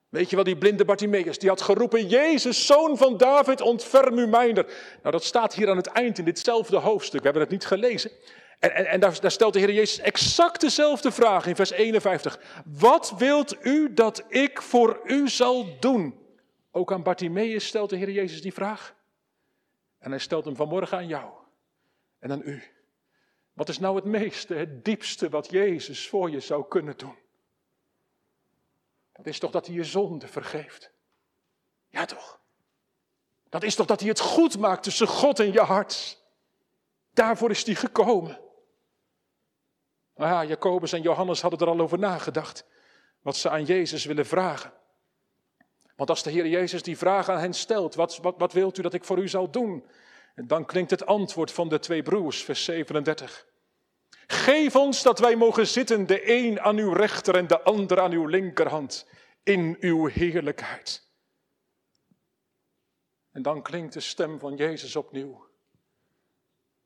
Weet 0.09 0.31
je 0.31 0.37
wel, 0.37 0.45
die 0.45 0.57
blinde 0.57 0.85
Bartimaeus, 0.85 1.39
die 1.39 1.49
had 1.49 1.61
geroepen, 1.61 2.07
Jezus, 2.07 2.67
zoon 2.67 2.97
van 2.97 3.17
David, 3.17 3.61
ontferm 3.61 4.19
u 4.19 4.27
mijner. 4.27 4.65
Nou, 5.03 5.13
dat 5.13 5.25
staat 5.25 5.55
hier 5.55 5.71
aan 5.71 5.77
het 5.77 5.87
eind 5.87 6.19
in 6.19 6.25
ditzelfde 6.25 6.77
hoofdstuk. 6.77 7.19
We 7.19 7.25
hebben 7.25 7.43
het 7.43 7.53
niet 7.53 7.67
gelezen. 7.67 8.11
En, 8.59 8.75
en, 8.75 8.87
en 8.87 9.01
daar, 9.01 9.21
daar, 9.21 9.31
stelt 9.31 9.53
de 9.53 9.59
Heer 9.59 9.73
Jezus 9.73 9.99
exact 9.99 10.61
dezelfde 10.61 11.11
vraag 11.11 11.47
in 11.47 11.57
vers 11.57 11.71
51. 11.71 12.41
Wat 12.65 13.15
wilt 13.19 13.57
u 13.63 13.95
dat 13.95 14.25
ik 14.29 14.63
voor 14.63 15.01
u 15.05 15.29
zal 15.29 15.67
doen? 15.81 16.26
Ook 16.77 16.93
aan 16.93 17.03
Bartimaeus 17.03 17.67
stelt 17.67 17.91
de 17.91 17.97
Heer 17.97 18.11
Jezus 18.11 18.43
die 18.43 18.53
vraag. 18.53 18.95
En 19.99 20.11
hij 20.11 20.19
stelt 20.19 20.45
hem 20.45 20.57
vanmorgen 20.57 20.99
aan 20.99 21.07
jou 21.07 21.33
en 22.19 22.31
aan 22.31 22.43
u. 22.45 22.63
Wat 23.53 23.69
is 23.69 23.79
nou 23.79 23.97
het 23.97 24.05
meeste, 24.05 24.55
het 24.55 24.85
diepste 24.85 25.29
wat 25.29 25.51
Jezus 25.51 26.09
voor 26.09 26.31
je 26.31 26.41
zou 26.41 26.69
kunnen 26.69 26.97
doen? 26.97 27.17
Dat 29.13 29.27
is 29.27 29.39
toch 29.39 29.51
dat 29.51 29.67
hij 29.67 29.75
je 29.75 29.85
zonde 29.85 30.29
vergeeft? 30.29 30.91
Ja 31.89 32.05
toch? 32.05 32.41
Dat 33.49 33.63
is 33.63 33.75
toch 33.75 33.87
dat 33.87 34.01
hij 34.01 34.09
het 34.09 34.21
goed 34.21 34.59
maakt 34.59 34.83
tussen 34.83 35.07
God 35.07 35.41
en 35.41 35.53
je 35.53 35.61
hart? 35.61 36.23
Daarvoor 37.13 37.51
is 37.51 37.65
hij 37.65 37.75
gekomen. 37.75 38.41
Nou 40.15 40.31
ja, 40.31 40.45
Jacobus 40.45 40.93
en 40.93 41.03
Johannes 41.03 41.41
hadden 41.41 41.61
er 41.61 41.69
al 41.69 41.81
over 41.81 41.99
nagedacht. 41.99 42.67
Wat 43.21 43.37
ze 43.37 43.51
aan 43.51 43.65
Jezus 43.65 44.05
willen 44.05 44.27
vragen. 44.27 44.73
Want 45.97 46.11
als 46.11 46.23
de 46.23 46.31
Heer 46.31 46.47
Jezus 46.47 46.83
die 46.83 46.99
vraag 46.99 47.29
aan 47.29 47.39
hen 47.39 47.55
stelt, 47.55 47.95
wat, 47.95 48.17
wat, 48.17 48.35
wat 48.39 48.53
wilt 48.53 48.79
u 48.79 48.83
dat 48.83 48.95
ik 48.95 49.05
voor 49.05 49.19
u 49.19 49.29
zal 49.29 49.51
doen? 49.51 49.85
dan 50.45 50.65
klinkt 50.65 50.91
het 50.91 51.07
antwoord 51.07 51.53
van 51.53 51.69
de 51.69 51.79
twee 51.79 52.03
broers, 52.03 52.45
vers 52.45 52.65
37. 52.65 53.47
Geef 54.27 54.77
ons 54.77 55.03
dat 55.03 55.19
wij 55.19 55.37
mogen 55.37 55.67
zitten, 55.67 56.07
de 56.07 56.33
een 56.33 56.61
aan 56.61 56.77
uw 56.77 56.93
rechter 56.93 57.37
en 57.37 57.47
de 57.47 57.61
ander 57.61 58.01
aan 58.01 58.13
uw 58.13 58.27
linkerhand, 58.27 59.07
in 59.43 59.77
uw 59.81 60.07
heerlijkheid. 60.07 61.09
En 63.33 63.43
dan 63.43 63.63
klinkt 63.63 63.93
de 63.93 64.01
stem 64.01 64.39
van 64.39 64.57
Jezus 64.57 64.97
opnieuw. 64.97 65.47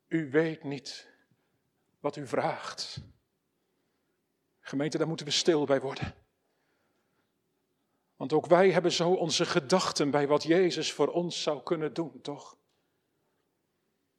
U 0.07 0.31
weet 0.31 0.65
niet 0.65 1.09
wat 2.01 2.17
u 2.17 2.27
vraagt. 2.27 3.01
Gemeente, 4.61 4.99
daar 4.99 5.07
moeten 5.07 5.27
we 5.27 5.33
stil 5.33 5.65
bij 5.65 5.81
worden. 5.81 6.15
Want 8.21 8.33
ook 8.33 8.47
wij 8.47 8.71
hebben 8.71 8.93
zo 8.93 9.11
onze 9.11 9.45
gedachten 9.45 10.11
bij 10.11 10.27
wat 10.27 10.43
Jezus 10.43 10.93
voor 10.93 11.09
ons 11.09 11.43
zou 11.43 11.63
kunnen 11.63 11.93
doen, 11.95 12.21
toch? 12.23 12.57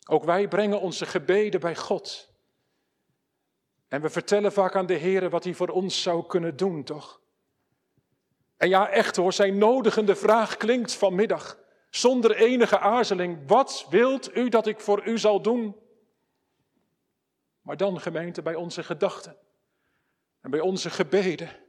Ook 0.08 0.24
wij 0.24 0.48
brengen 0.48 0.82
onze 0.82 1.06
gebeden 1.06 1.60
bij 1.60 1.76
God. 1.76 2.34
En 3.88 4.02
we 4.02 4.10
vertellen 4.10 4.52
vaak 4.52 4.76
aan 4.76 4.86
de 4.86 4.94
Heer 4.94 5.30
wat 5.30 5.44
hij 5.44 5.54
voor 5.54 5.68
ons 5.68 6.02
zou 6.02 6.26
kunnen 6.26 6.58
doen, 6.58 6.84
toch? 6.84 7.22
En 8.58 8.70
ja, 8.70 8.90
echt 8.90 9.16
hoor, 9.16 9.34
zijn 9.34 9.58
nodigende 9.58 10.16
vraag 10.16 10.58
klinkt 10.58 10.94
vanmiddag, 10.94 11.60
zonder 11.90 12.36
enige 12.36 12.80
aarzeling. 12.80 13.48
Wat 13.48 13.86
wilt 13.90 14.36
u 14.36 14.50
dat 14.50 14.68
ik 14.68 14.80
voor 14.80 15.08
u 15.08 15.18
zal 15.18 15.42
doen? 15.42 15.76
Maar 17.62 17.78
dan, 17.78 18.00
gemeente, 18.00 18.42
bij 18.42 18.56
onze 18.56 18.84
gedachten 18.84 19.38
en 20.42 20.52
bij 20.52 20.60
onze 20.60 20.90
gebeden. 20.90 21.61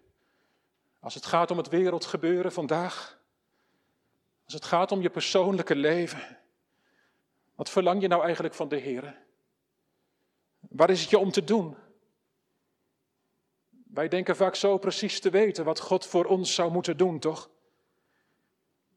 Als 1.02 1.14
het 1.14 1.26
gaat 1.26 1.50
om 1.50 1.56
het 1.56 1.68
wereldgebeuren 1.68 2.52
vandaag. 2.52 3.20
Als 4.44 4.54
het 4.54 4.64
gaat 4.64 4.92
om 4.92 5.00
je 5.00 5.10
persoonlijke 5.10 5.76
leven. 5.76 6.38
Wat 7.54 7.70
verlang 7.70 8.00
je 8.00 8.08
nou 8.08 8.22
eigenlijk 8.24 8.54
van 8.54 8.68
de 8.68 8.76
Heer? 8.76 9.18
Waar 10.60 10.90
is 10.90 11.00
het 11.00 11.10
je 11.10 11.18
om 11.18 11.30
te 11.30 11.44
doen? 11.44 11.76
Wij 13.70 14.08
denken 14.08 14.36
vaak 14.36 14.54
zo 14.54 14.78
precies 14.78 15.20
te 15.20 15.30
weten 15.30 15.64
wat 15.64 15.80
God 15.80 16.06
voor 16.06 16.24
ons 16.24 16.54
zou 16.54 16.72
moeten 16.72 16.96
doen, 16.96 17.18
toch? 17.18 17.50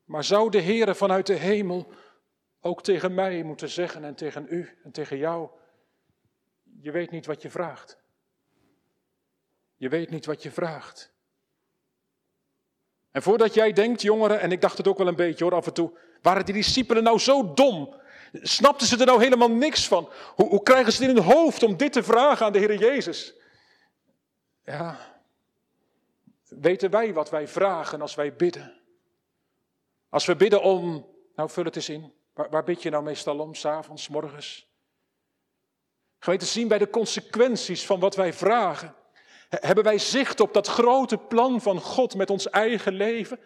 Maar 0.04 0.24
zou 0.24 0.50
de 0.50 0.60
Heer 0.60 0.96
vanuit 0.96 1.28
de 1.28 1.36
hemel 1.36 1.92
ook 2.60 2.84
tegen 2.84 3.14
mij 3.14 3.44
moeten 3.44 3.70
zeggen 3.70 4.04
en 4.04 4.16
tegen 4.16 4.46
u 4.50 4.78
en 4.84 4.92
tegen 4.92 5.18
jou, 5.18 5.50
je 6.82 6.92
weet 6.92 7.12
niet 7.12 7.26
wat 7.26 7.42
je 7.42 7.50
vraagt. 7.50 7.98
Je 9.76 9.90
weet 9.90 10.10
niet 10.10 10.26
wat 10.26 10.44
je 10.44 10.52
vraagt. 10.52 11.15
En 13.16 13.22
voordat 13.22 13.54
jij 13.54 13.74
denkt, 13.74 14.02
jongeren, 14.02 14.40
en 14.40 14.52
ik 14.52 14.62
dacht 14.62 14.78
het 14.78 14.88
ook 14.88 14.98
wel 14.98 15.08
een 15.08 15.16
beetje 15.16 15.44
hoor 15.44 15.54
af 15.54 15.66
en 15.66 15.74
toe, 15.74 15.92
waren 16.22 16.46
die 16.46 16.54
discipelen 16.54 17.04
nou 17.04 17.20
zo 17.20 17.54
dom? 17.54 17.96
Snapten 18.32 18.88
ze 18.88 18.98
er 18.98 19.06
nou 19.06 19.24
helemaal 19.24 19.52
niks 19.52 19.88
van? 19.88 20.10
Hoe, 20.36 20.50
hoe 20.50 20.64
krijgen 20.64 20.92
ze 20.92 21.02
het 21.02 21.10
in 21.10 21.16
hun 21.16 21.34
hoofd 21.34 21.64
om 21.64 21.78
dit 21.78 21.94
te 21.94 22.04
vragen 22.04 22.46
aan 22.46 22.52
de 22.52 22.60
Heer 22.60 22.76
Jezus? 22.78 23.34
Ja, 24.66 24.98
weten 26.48 26.90
wij 26.90 27.14
wat 27.14 27.30
wij 27.30 27.48
vragen 27.48 28.02
als 28.02 28.16
wij 28.16 28.36
bidden? 28.36 28.82
Als 30.10 30.26
we 30.26 30.36
bidden 30.36 30.62
om, 30.62 31.06
nou 31.36 31.50
vul 31.50 31.64
het 31.64 31.76
eens 31.76 31.90
in, 31.90 32.14
waar, 32.34 32.50
waar 32.50 32.64
bid 32.64 32.82
je 32.82 32.90
nou 32.90 33.04
meestal 33.04 33.40
om, 33.40 33.54
s'avonds, 33.54 34.08
morgens? 34.08 34.68
Geweten 36.20 36.48
zien 36.48 36.68
bij 36.68 36.78
de 36.78 36.90
consequenties 36.90 37.86
van 37.86 38.00
wat 38.00 38.16
wij 38.16 38.34
vragen. 38.34 38.96
Hebben 39.50 39.84
wij 39.84 39.98
zicht 39.98 40.40
op 40.40 40.54
dat 40.54 40.68
grote 40.68 41.18
plan 41.18 41.62
van 41.62 41.80
God 41.80 42.16
met 42.16 42.30
ons 42.30 42.50
eigen 42.50 42.94
leven 42.94 43.40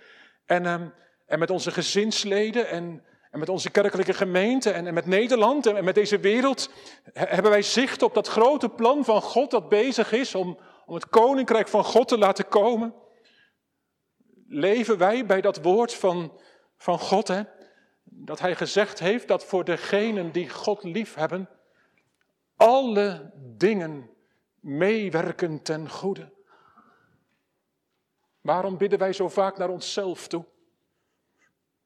en, 0.45 0.65
um, 0.65 0.93
en 1.25 1.39
met 1.39 1.49
onze 1.49 1.71
gezinsleden 1.71 2.69
en, 2.69 3.03
en 3.31 3.39
met 3.39 3.49
onze 3.49 3.69
kerkelijke 3.69 4.13
gemeente 4.13 4.71
en, 4.71 4.87
en 4.87 4.93
met 4.93 5.05
Nederland 5.05 5.65
en, 5.65 5.77
en 5.77 5.83
met 5.83 5.95
deze 5.95 6.19
wereld? 6.19 6.71
Hebben 7.13 7.51
wij 7.51 7.61
zicht 7.61 8.01
op 8.01 8.13
dat 8.13 8.27
grote 8.27 8.69
plan 8.69 9.05
van 9.05 9.21
God 9.21 9.51
dat 9.51 9.69
bezig 9.69 10.11
is 10.11 10.35
om, 10.35 10.59
om 10.85 10.93
het 10.93 11.09
koninkrijk 11.09 11.67
van 11.67 11.83
God 11.83 12.07
te 12.07 12.17
laten 12.17 12.47
komen? 12.47 12.93
Leven 14.47 14.97
wij 14.97 15.25
bij 15.25 15.41
dat 15.41 15.61
woord 15.61 15.93
van, 15.93 16.39
van 16.77 16.99
God, 16.99 17.27
hè? 17.27 17.41
dat 18.03 18.39
Hij 18.39 18.55
gezegd 18.55 18.99
heeft 18.99 19.27
dat 19.27 19.45
voor 19.45 19.63
degenen 19.63 20.31
die 20.31 20.49
God 20.49 20.83
lief 20.83 21.15
hebben, 21.15 21.49
alle 22.55 23.31
dingen 23.35 24.09
meewerken 24.59 25.61
ten 25.61 25.89
goede. 25.89 26.31
Waarom 28.41 28.77
bidden 28.77 28.99
wij 28.99 29.13
zo 29.13 29.29
vaak 29.29 29.57
naar 29.57 29.69
onszelf 29.69 30.27
toe? 30.27 30.45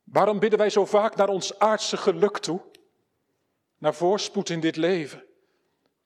Waarom 0.03 0.39
bidden 0.39 0.59
wij 0.59 0.69
zo 0.69 0.85
vaak 0.85 1.15
naar 1.15 1.29
ons 1.29 1.59
aardse 1.59 1.97
geluk 1.97 2.37
toe? 2.37 2.61
Naar 3.77 3.93
voorspoed 3.93 4.49
in 4.49 4.59
dit 4.59 4.75
leven? 4.75 5.23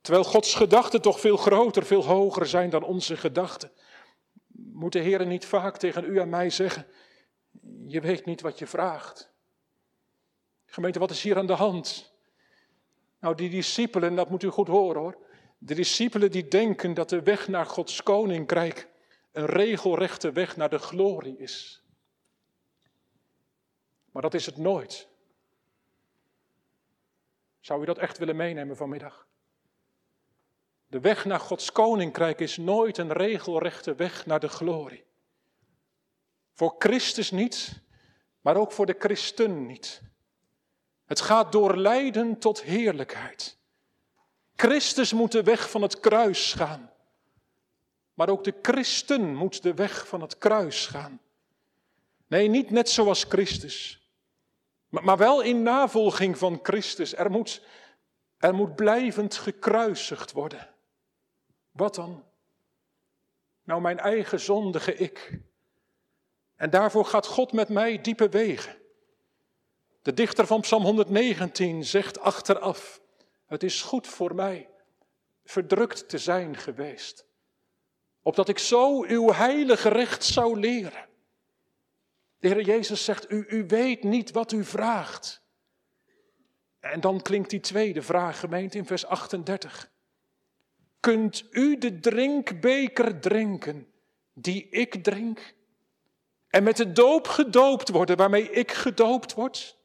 Terwijl 0.01 0.25
Gods 0.25 0.56
gedachten 0.56 1.01
toch 1.01 1.19
veel 1.19 1.38
groter, 1.38 1.86
veel 1.86 2.06
hoger 2.06 2.45
zijn 2.45 2.69
dan 2.69 2.84
onze 2.84 3.17
gedachten. 3.17 3.71
Moet 4.47 4.93
de 4.93 4.99
Heer 4.99 5.25
niet 5.25 5.45
vaak 5.45 5.77
tegen 5.77 6.03
u 6.03 6.19
en 6.19 6.30
mij 6.30 6.49
zeggen, 6.49 6.88
je 7.88 8.01
weet 8.01 8.25
niet 8.25 8.41
wat 8.41 8.60
je 8.60 8.67
vraagt. 8.67 9.32
Gemeente, 10.65 10.99
wat 10.99 11.12
is 11.12 11.23
hier 11.23 11.38
aan 11.38 11.47
de 11.47 11.53
hand? 11.53 12.13
Nou, 13.19 13.36
die 13.36 13.49
discipelen, 13.49 14.15
dat 14.15 14.30
moet 14.30 14.43
u 14.43 14.49
goed 14.49 14.67
horen 14.67 15.01
hoor. 15.01 15.26
De 15.58 15.76
discipelen 15.76 16.32
die 16.32 16.48
denken 16.48 16.93
dat 16.93 17.10
de 17.10 17.22
weg 17.22 17.48
naar 17.48 17.65
Gods 17.65 18.04
koninkrijk 18.04 18.88
een 19.32 19.46
regelrechte 19.46 20.32
weg 20.32 20.56
naar 20.56 20.70
de 20.70 20.78
glorie 20.80 21.38
is. 21.38 21.84
Maar 24.12 24.22
dat 24.22 24.34
is 24.34 24.46
het 24.46 24.58
nooit. 24.58 25.08
Zou 27.60 27.82
u 27.82 27.86
dat 27.86 27.98
echt 27.98 28.17
willen 28.17 28.36
meenemen 28.36 28.78
vanmiddag? 28.78 29.28
De 30.88 31.00
weg 31.00 31.26
naar 31.26 31.39
Gods 31.39 31.72
koninkrijk 31.72 32.39
is 32.39 32.58
nooit 32.58 32.98
een 32.98 33.12
regelrechte 33.12 33.96
weg 33.96 34.26
naar 34.26 34.39
de 34.39 34.50
glorie. 34.50 35.06
Voor 36.54 36.76
Christus 36.80 37.32
niet, 37.32 37.82
maar 38.41 38.56
ook 38.56 38.72
voor 38.72 38.86
de 38.86 38.96
christen 39.00 39.65
niet. 39.65 40.02
Het 41.06 41.22
gaat 41.22 41.52
door 41.52 41.78
lijden 41.78 42.39
tot 42.39 42.62
heerlijkheid. 42.62 43.57
Christus 44.58 45.13
moet 45.13 45.32
de 45.32 45.43
weg 45.43 45.70
van 45.70 45.82
het 45.82 46.00
kruis 46.00 46.54
gaan. 46.54 46.91
Maar 48.13 48.30
ook 48.30 48.43
de 48.43 48.54
christen 48.62 49.36
moet 49.36 49.63
de 49.63 49.74
weg 49.74 50.08
van 50.08 50.22
het 50.22 50.38
kruis 50.38 50.88
gaan. 50.88 51.22
Nee, 52.28 52.48
niet 52.48 52.70
net 52.70 52.89
zoals 52.89 53.24
Christus. 53.24 54.02
Maar, 54.89 55.17
wel 55.17 55.41
in 55.41 55.63
navolging 55.63 56.38
van 56.38 56.60
Christus. 56.63 57.15
Er 57.15 57.32
moet, 57.32 57.62
er 58.38 58.54
moet 58.54 58.76
blijvend 58.76 59.36
gekruisigd 59.36 60.32
worden. 60.32 60.70
Wat 61.72 61.96
dan? 61.96 62.24
Nou, 63.63 63.82
mijn 63.82 64.00
eigen 64.00 64.39
zondige 64.39 64.96
ik. 64.96 65.39
En 66.56 66.70
daarvoor 66.70 67.06
gaat 67.06 67.26
God 67.26 67.52
met 67.52 67.70
mij 67.70 68.02
diepe 68.02 68.30
wegen. 68.30 68.76
De 70.02 70.13
dichter 70.13 70.48
van 70.48 70.62
Psalm 70.62 70.84
119 70.84 71.86
zegt 71.86 72.20
achteraf: 72.20 73.02
Het 73.47 73.63
is 73.63 73.81
goed 73.81 74.07
voor 74.07 74.36
mij 74.36 74.69
verdrukt 75.43 76.10
te 76.10 76.17
zijn 76.17 76.57
geweest, 76.57 77.25
opdat 78.21 78.49
ik 78.49 78.57
zo 78.57 79.03
uw 79.03 79.31
heilige 79.31 79.89
recht 79.89 80.23
zou 80.23 80.60
leren. 80.60 81.07
De 82.39 82.47
Heer 82.47 82.62
Jezus 82.62 83.05
zegt: 83.05 83.31
u, 83.31 83.45
u 83.47 83.65
weet 83.67 84.03
niet 84.03 84.31
wat 84.31 84.51
u 84.51 84.63
vraagt. 84.63 85.45
En 86.79 86.99
dan 86.99 87.21
klinkt 87.21 87.49
die 87.49 87.60
tweede 87.60 88.01
vraag, 88.01 88.39
gemeente, 88.39 88.77
in 88.77 88.86
vers 88.86 89.05
38. 89.05 89.91
Kunt 90.99 91.45
u 91.51 91.77
de 91.77 91.99
drinkbeker 91.99 93.19
drinken 93.19 93.91
die 94.33 94.69
ik 94.69 95.03
drink? 95.03 95.55
En 96.47 96.63
met 96.63 96.77
de 96.77 96.91
doop 96.91 97.27
gedoopt 97.27 97.89
worden 97.89 98.17
waarmee 98.17 98.51
ik 98.51 98.71
gedoopt 98.71 99.33
word? 99.33 99.76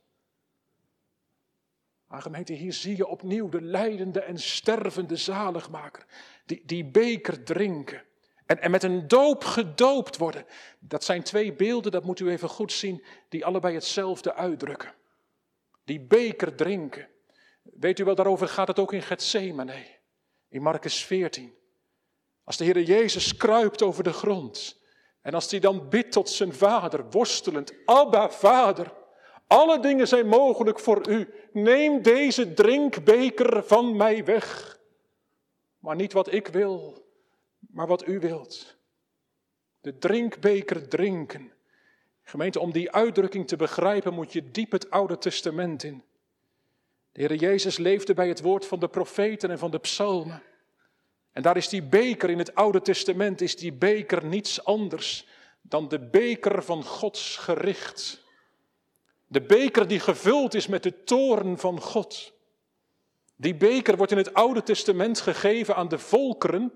Maar 2.12 2.40
hier 2.44 2.72
zie 2.72 2.96
je 2.96 3.07
opnieuw 3.07 3.48
de 3.48 3.62
leidende 3.62 4.20
en 4.20 4.38
stervende 4.38 5.16
zaligmaker. 5.16 6.05
Die, 6.46 6.62
die 6.64 6.85
beker 6.85 7.44
drinken. 7.44 8.03
En, 8.46 8.61
en 8.61 8.70
met 8.70 8.83
een 8.83 9.09
doop 9.09 9.44
gedoopt 9.44 10.16
worden. 10.16 10.46
Dat 10.79 11.05
zijn 11.05 11.22
twee 11.22 11.53
beelden, 11.53 11.92
dat 11.92 12.05
moet 12.05 12.20
u 12.20 12.31
even 12.31 12.48
goed 12.48 12.72
zien, 12.72 13.05
die 13.29 13.44
allebei 13.44 13.75
hetzelfde 13.75 14.35
uitdrukken. 14.35 14.94
Die 15.85 16.01
beker 16.01 16.55
drinken. 16.55 17.09
Weet 17.62 17.98
u 17.98 18.05
wel, 18.05 18.14
daarover 18.14 18.48
gaat 18.48 18.68
het 18.68 18.79
ook 18.79 18.92
in 18.92 19.03
Gethsemane, 19.03 19.87
in 20.48 20.62
Marcus 20.62 21.05
14. 21.05 21.55
Als 22.44 22.57
de 22.57 22.64
Heer 22.64 22.83
Jezus 22.83 23.37
kruipt 23.37 23.83
over 23.83 24.05
de 24.05 24.12
grond. 24.12 24.81
En 25.20 25.35
als 25.35 25.51
hij 25.51 25.61
dan 25.61 25.88
bidt 25.88 26.12
tot 26.12 26.31
zijn 26.31 26.53
vader, 26.53 27.11
worstelend, 27.11 27.72
Abba, 27.85 28.31
vader. 28.31 29.01
Alle 29.53 29.81
dingen 29.81 30.09
zijn 30.09 30.27
mogelijk 30.27 30.81
voor 30.81 31.09
u. 31.09 31.29
Neem 31.53 32.03
deze 32.03 32.55
drinkbeker 32.55 33.65
van 33.65 33.97
mij 33.97 34.25
weg. 34.25 34.79
Maar 35.79 35.97
niet 35.97 36.12
wat 36.12 36.33
ik 36.33 36.47
wil, 36.47 37.07
maar 37.59 37.87
wat 37.87 38.07
u 38.07 38.19
wilt. 38.19 38.77
De 39.81 39.99
drinkbeker 39.99 40.88
drinken. 40.88 41.53
Gemeente, 42.23 42.61
om 42.61 42.73
die 42.73 42.93
uitdrukking 42.93 43.49
te 43.49 43.57
begrijpen 43.57 44.15
moet 44.15 44.33
je 44.33 44.51
diep 44.51 44.71
het 44.71 44.91
Oude 44.91 45.19
Testament 45.19 45.83
in. 45.83 46.03
De 47.12 47.21
Heer 47.21 47.35
Jezus 47.35 47.79
leefde 47.79 48.15
bij 48.15 48.29
het 48.29 48.41
woord 48.41 48.67
van 48.67 48.81
de 48.81 48.88
profeten 48.88 49.51
en 49.51 49.59
van 49.59 49.71
de 49.71 49.79
psalmen. 49.79 50.43
En 51.33 51.43
daar 51.43 51.57
is 51.57 51.69
die 51.69 51.83
beker 51.83 52.31
in 52.31 52.38
het 52.38 52.55
Oude 52.55 52.83
Testament, 52.83 53.41
is 53.41 53.57
die 53.57 53.73
beker 53.73 54.25
niets 54.25 54.65
anders 54.65 55.27
dan 55.62 55.88
de 55.88 56.01
beker 56.01 56.62
van 56.62 56.85
Gods 56.85 57.37
gericht. 57.37 58.22
De 59.33 59.40
beker 59.40 59.88
die 59.88 60.01
gevuld 60.01 60.55
is 60.55 60.66
met 60.66 60.83
de 60.83 61.05
toren 61.05 61.59
van 61.59 61.81
God. 61.81 62.33
Die 63.37 63.55
beker 63.55 63.97
wordt 63.97 64.12
in 64.12 64.18
het 64.18 64.35
Oude 64.35 64.62
Testament 64.62 65.21
gegeven 65.21 65.77
aan 65.77 65.88
de 65.88 65.99
volkeren 65.99 66.73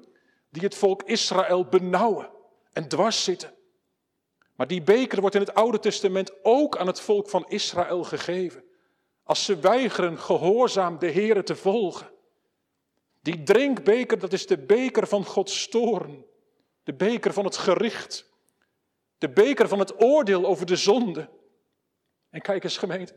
die 0.51 0.63
het 0.63 0.75
volk 0.75 1.03
Israël 1.03 1.65
benauwen 1.65 2.31
en 2.73 2.89
dwars 2.89 3.25
zitten. 3.25 3.55
Maar 4.55 4.67
die 4.67 4.83
beker 4.83 5.21
wordt 5.21 5.35
in 5.35 5.41
het 5.41 5.55
Oude 5.55 5.79
Testament 5.79 6.33
ook 6.43 6.77
aan 6.77 6.87
het 6.87 7.01
volk 7.01 7.29
van 7.29 7.45
Israël 7.49 8.05
gegeven. 8.05 8.65
Als 9.23 9.45
ze 9.45 9.61
weigeren 9.61 10.19
gehoorzaam 10.19 10.99
de 10.99 11.11
Here 11.11 11.43
te 11.43 11.57
volgen. 11.57 12.11
Die 13.21 13.43
drinkbeker, 13.43 14.19
dat 14.19 14.33
is 14.33 14.47
de 14.47 14.59
beker 14.59 15.07
van 15.07 15.25
Gods 15.25 15.69
toorn. 15.69 16.25
De 16.85 16.95
beker 16.95 17.33
van 17.33 17.45
het 17.45 17.57
gericht. 17.57 18.31
De 19.19 19.31
beker 19.31 19.69
van 19.69 19.79
het 19.79 20.03
oordeel 20.03 20.47
over 20.47 20.67
de 20.67 20.77
zonde. 20.77 21.29
En 22.37 22.43
kijk 22.43 22.65
eens 22.65 22.79
gemeente, 22.79 23.15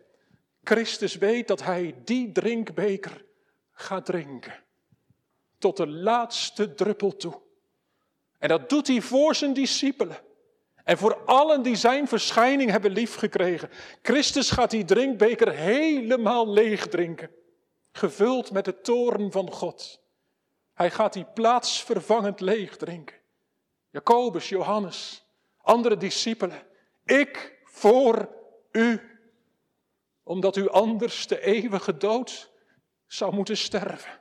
Christus 0.63 1.15
weet 1.15 1.47
dat 1.47 1.63
hij 1.63 1.95
die 2.03 2.31
drinkbeker 2.31 3.25
gaat 3.71 4.05
drinken. 4.05 4.63
Tot 5.57 5.77
de 5.77 5.87
laatste 5.87 6.73
druppel 6.73 7.15
toe. 7.15 7.41
En 8.37 8.49
dat 8.49 8.69
doet 8.69 8.87
hij 8.87 9.01
voor 9.01 9.35
zijn 9.35 9.53
discipelen. 9.53 10.17
En 10.83 10.97
voor 10.97 11.23
allen 11.25 11.61
die 11.61 11.75
zijn 11.75 12.07
verschijning 12.07 12.71
hebben 12.71 12.91
liefgekregen. 12.91 13.69
Christus 14.01 14.51
gaat 14.51 14.71
die 14.71 14.85
drinkbeker 14.85 15.51
helemaal 15.51 16.49
leeg 16.49 16.87
drinken. 16.87 17.31
Gevuld 17.91 18.51
met 18.51 18.65
de 18.65 18.81
toren 18.81 19.31
van 19.31 19.51
God. 19.51 20.01
Hij 20.73 20.91
gaat 20.91 21.13
die 21.13 21.25
plaatsvervangend 21.33 22.39
leeg 22.39 22.77
drinken. 22.77 23.15
Jacobus, 23.89 24.49
Johannes, 24.49 25.25
andere 25.57 25.97
discipelen. 25.97 26.63
Ik 27.05 27.59
voor 27.63 28.37
u, 28.71 29.08
omdat 30.29 30.55
u 30.55 30.69
anders 30.69 31.27
de 31.27 31.41
eeuwige 31.41 31.97
dood 31.97 32.51
zou 33.07 33.33
moeten 33.33 33.57
sterven. 33.57 34.19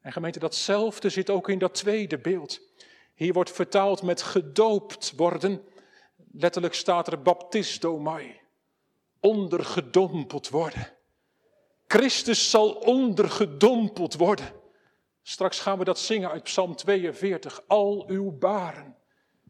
En 0.00 0.12
gemeente, 0.12 0.38
datzelfde 0.38 1.08
zit 1.08 1.30
ook 1.30 1.48
in 1.48 1.58
dat 1.58 1.74
tweede 1.74 2.18
beeld. 2.18 2.60
Hier 3.14 3.32
wordt 3.32 3.50
vertaald 3.50 4.02
met 4.02 4.22
gedoopt 4.22 5.12
worden. 5.16 5.64
Letterlijk 6.32 6.74
staat 6.74 7.06
er 7.06 7.22
baptistomai. 7.22 8.40
Ondergedompeld 9.20 10.48
worden. 10.48 10.92
Christus 11.86 12.50
zal 12.50 12.72
ondergedompeld 12.72 14.14
worden. 14.14 14.52
Straks 15.22 15.60
gaan 15.60 15.78
we 15.78 15.84
dat 15.84 15.98
zingen 15.98 16.30
uit 16.30 16.42
Psalm 16.42 16.76
42. 16.76 17.62
Al 17.66 18.08
uw 18.08 18.38
baren 18.38 18.96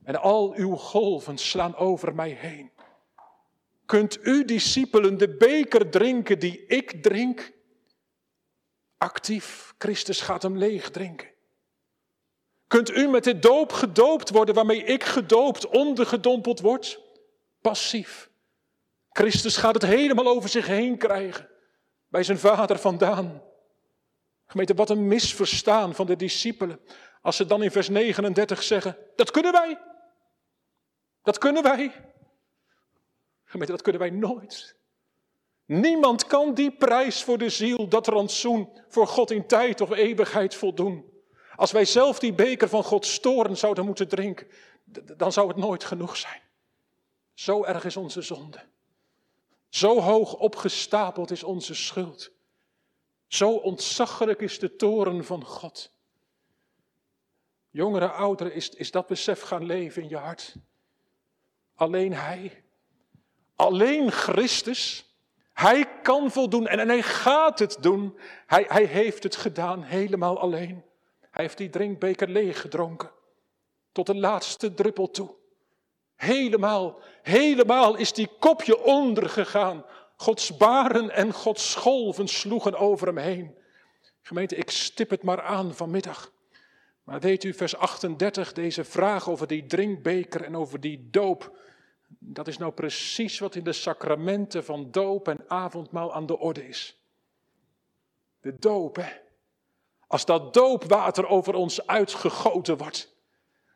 en 0.02 0.20
al 0.20 0.54
uw 0.54 0.76
golven 0.76 1.38
slaan 1.38 1.76
over 1.76 2.14
mij 2.14 2.30
heen. 2.30 2.72
Kunt 3.86 4.26
u, 4.26 4.44
discipelen, 4.44 5.18
de 5.18 5.36
beker 5.36 5.90
drinken 5.90 6.38
die 6.38 6.66
ik 6.66 7.02
drink? 7.02 7.52
Actief, 8.98 9.74
Christus 9.78 10.20
gaat 10.20 10.42
hem 10.42 10.58
leeg 10.58 10.90
drinken. 10.90 11.32
Kunt 12.66 12.90
u 12.90 13.08
met 13.08 13.24
de 13.24 13.38
doop 13.38 13.72
gedoopt 13.72 14.30
worden 14.30 14.54
waarmee 14.54 14.84
ik 14.84 15.04
gedoopt, 15.04 15.66
ondergedompeld 15.66 16.60
word? 16.60 17.00
Passief. 17.60 18.30
Christus 19.10 19.56
gaat 19.56 19.74
het 19.74 19.82
helemaal 19.82 20.28
over 20.28 20.48
zich 20.48 20.66
heen 20.66 20.98
krijgen. 20.98 21.48
Bij 22.08 22.22
zijn 22.22 22.38
vader 22.38 22.78
vandaan. 22.78 23.42
Gemeente, 24.46 24.74
wat 24.74 24.90
een 24.90 25.06
misverstaan 25.08 25.94
van 25.94 26.06
de 26.06 26.16
discipelen. 26.16 26.80
Als 27.22 27.36
ze 27.36 27.46
dan 27.46 27.62
in 27.62 27.70
vers 27.70 27.88
39 27.88 28.62
zeggen, 28.62 28.98
dat 29.16 29.30
kunnen 29.30 29.52
wij. 29.52 29.80
Dat 31.22 31.38
kunnen 31.38 31.62
wij. 31.62 31.92
Gemeente, 33.54 33.74
dat 33.74 33.82
kunnen 33.82 34.00
wij 34.00 34.10
nooit. 34.10 34.76
Niemand 35.64 36.26
kan 36.26 36.54
die 36.54 36.76
prijs 36.76 37.22
voor 37.22 37.38
de 37.38 37.48
ziel, 37.48 37.88
dat 37.88 38.06
rantsoen, 38.06 38.68
voor 38.88 39.06
God 39.06 39.30
in 39.30 39.46
tijd 39.46 39.80
of 39.80 39.90
eeuwigheid 39.90 40.54
voldoen. 40.54 41.04
Als 41.56 41.72
wij 41.72 41.84
zelf 41.84 42.18
die 42.18 42.32
beker 42.32 42.68
van 42.68 42.84
Gods 42.84 43.20
toren 43.20 43.56
zouden 43.56 43.84
moeten 43.84 44.08
drinken, 44.08 44.46
dan 45.16 45.32
zou 45.32 45.48
het 45.48 45.56
nooit 45.56 45.84
genoeg 45.84 46.16
zijn. 46.16 46.40
Zo 47.34 47.64
erg 47.64 47.84
is 47.84 47.96
onze 47.96 48.22
zonde. 48.22 48.62
Zo 49.68 50.00
hoog 50.00 50.34
opgestapeld 50.34 51.30
is 51.30 51.42
onze 51.42 51.74
schuld. 51.74 52.30
Zo 53.26 53.50
ontzaglijk 53.50 54.40
is 54.40 54.58
de 54.58 54.76
toren 54.76 55.24
van 55.24 55.44
God. 55.44 55.92
Jongeren, 57.70 58.14
ouderen, 58.14 58.54
is, 58.54 58.70
is 58.70 58.90
dat 58.90 59.06
besef 59.06 59.40
gaan 59.40 59.64
leven 59.64 60.02
in 60.02 60.08
je 60.08 60.16
hart. 60.16 60.56
Alleen 61.74 62.12
Hij. 62.12 62.63
Alleen 63.56 64.12
Christus. 64.12 65.08
Hij 65.52 65.86
kan 66.02 66.30
voldoen 66.30 66.66
en, 66.66 66.78
en 66.78 66.88
hij 66.88 67.02
gaat 67.02 67.58
het 67.58 67.76
doen. 67.80 68.18
Hij, 68.46 68.64
hij 68.68 68.84
heeft 68.84 69.22
het 69.22 69.36
gedaan 69.36 69.82
helemaal 69.82 70.38
alleen. 70.38 70.84
Hij 71.20 71.44
heeft 71.44 71.58
die 71.58 71.70
drinkbeker 71.70 72.28
leeggedronken. 72.28 73.10
Tot 73.92 74.06
de 74.06 74.14
laatste 74.16 74.74
druppel 74.74 75.10
toe. 75.10 75.34
Helemaal, 76.16 77.00
helemaal 77.22 77.96
is 77.96 78.12
die 78.12 78.28
kopje 78.38 78.82
ondergegaan. 78.82 79.84
Gods 80.16 80.56
baren 80.56 81.10
en 81.10 81.32
Gods 81.32 81.74
golven 81.74 82.28
sloegen 82.28 82.74
over 82.74 83.06
hem 83.06 83.18
heen. 83.18 83.54
Gemeente, 84.22 84.56
ik 84.56 84.70
stip 84.70 85.10
het 85.10 85.22
maar 85.22 85.42
aan 85.42 85.74
vanmiddag. 85.74 86.32
Maar 87.02 87.20
weet 87.20 87.44
u, 87.44 87.54
vers 87.54 87.76
38, 87.76 88.52
deze 88.52 88.84
vraag 88.84 89.28
over 89.28 89.46
die 89.46 89.66
drinkbeker 89.66 90.42
en 90.42 90.56
over 90.56 90.80
die 90.80 91.08
doop. 91.10 91.56
Dat 92.26 92.48
is 92.48 92.58
nou 92.58 92.72
precies 92.72 93.38
wat 93.38 93.54
in 93.54 93.64
de 93.64 93.72
sacramenten 93.72 94.64
van 94.64 94.90
doop 94.90 95.28
en 95.28 95.44
avondmaal 95.48 96.14
aan 96.14 96.26
de 96.26 96.38
orde 96.38 96.68
is. 96.68 96.98
De 98.40 98.58
doop, 98.58 98.96
hè? 98.96 99.22
als 100.06 100.24
dat 100.24 100.54
doopwater 100.54 101.28
over 101.28 101.54
ons 101.54 101.86
uitgegoten 101.86 102.76
wordt, 102.76 103.14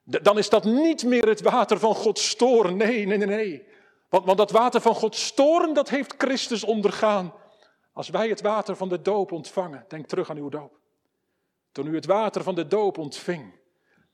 dan 0.05 0.38
is 0.38 0.49
dat 0.49 0.64
niet 0.64 1.05
meer 1.05 1.28
het 1.28 1.40
water 1.40 1.78
van 1.78 1.94
Gods 1.94 2.34
toren. 2.36 2.76
Nee, 2.76 3.07
nee, 3.07 3.18
nee, 3.18 3.26
nee. 3.26 3.66
Want, 4.09 4.24
want 4.24 4.38
dat 4.38 4.51
water 4.51 4.80
van 4.80 4.94
Gods 4.94 5.34
toren, 5.34 5.74
dat 5.74 5.88
heeft 5.88 6.14
Christus 6.18 6.64
ondergaan. 6.64 7.34
Als 7.92 8.09
wij 8.09 8.28
het 8.28 8.40
water 8.40 8.76
van 8.76 8.88
de 8.88 9.03
doop 9.03 9.32
ontvangen, 9.32 9.84
denk 9.88 10.07
terug 10.07 10.30
aan 10.30 10.36
uw 10.36 10.49
doop. 10.49 10.78
Toen 11.72 11.86
u 11.86 11.94
het 11.94 12.07
water 12.07 12.42
van 12.42 12.55
de 12.55 12.66
doop 12.66 12.99
ontving, 12.99 13.55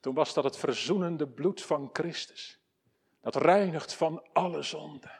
toen 0.01 0.15
was 0.15 0.35
dat 0.35 0.45
het 0.45 0.57
verzoenende 0.57 1.29
bloed 1.29 1.63
van 1.63 1.91
Christus. 1.93 2.64
Dat 3.25 3.37
reinigt 3.37 3.95
van 3.95 4.23
alle 4.33 4.63
zonde. 4.63 5.11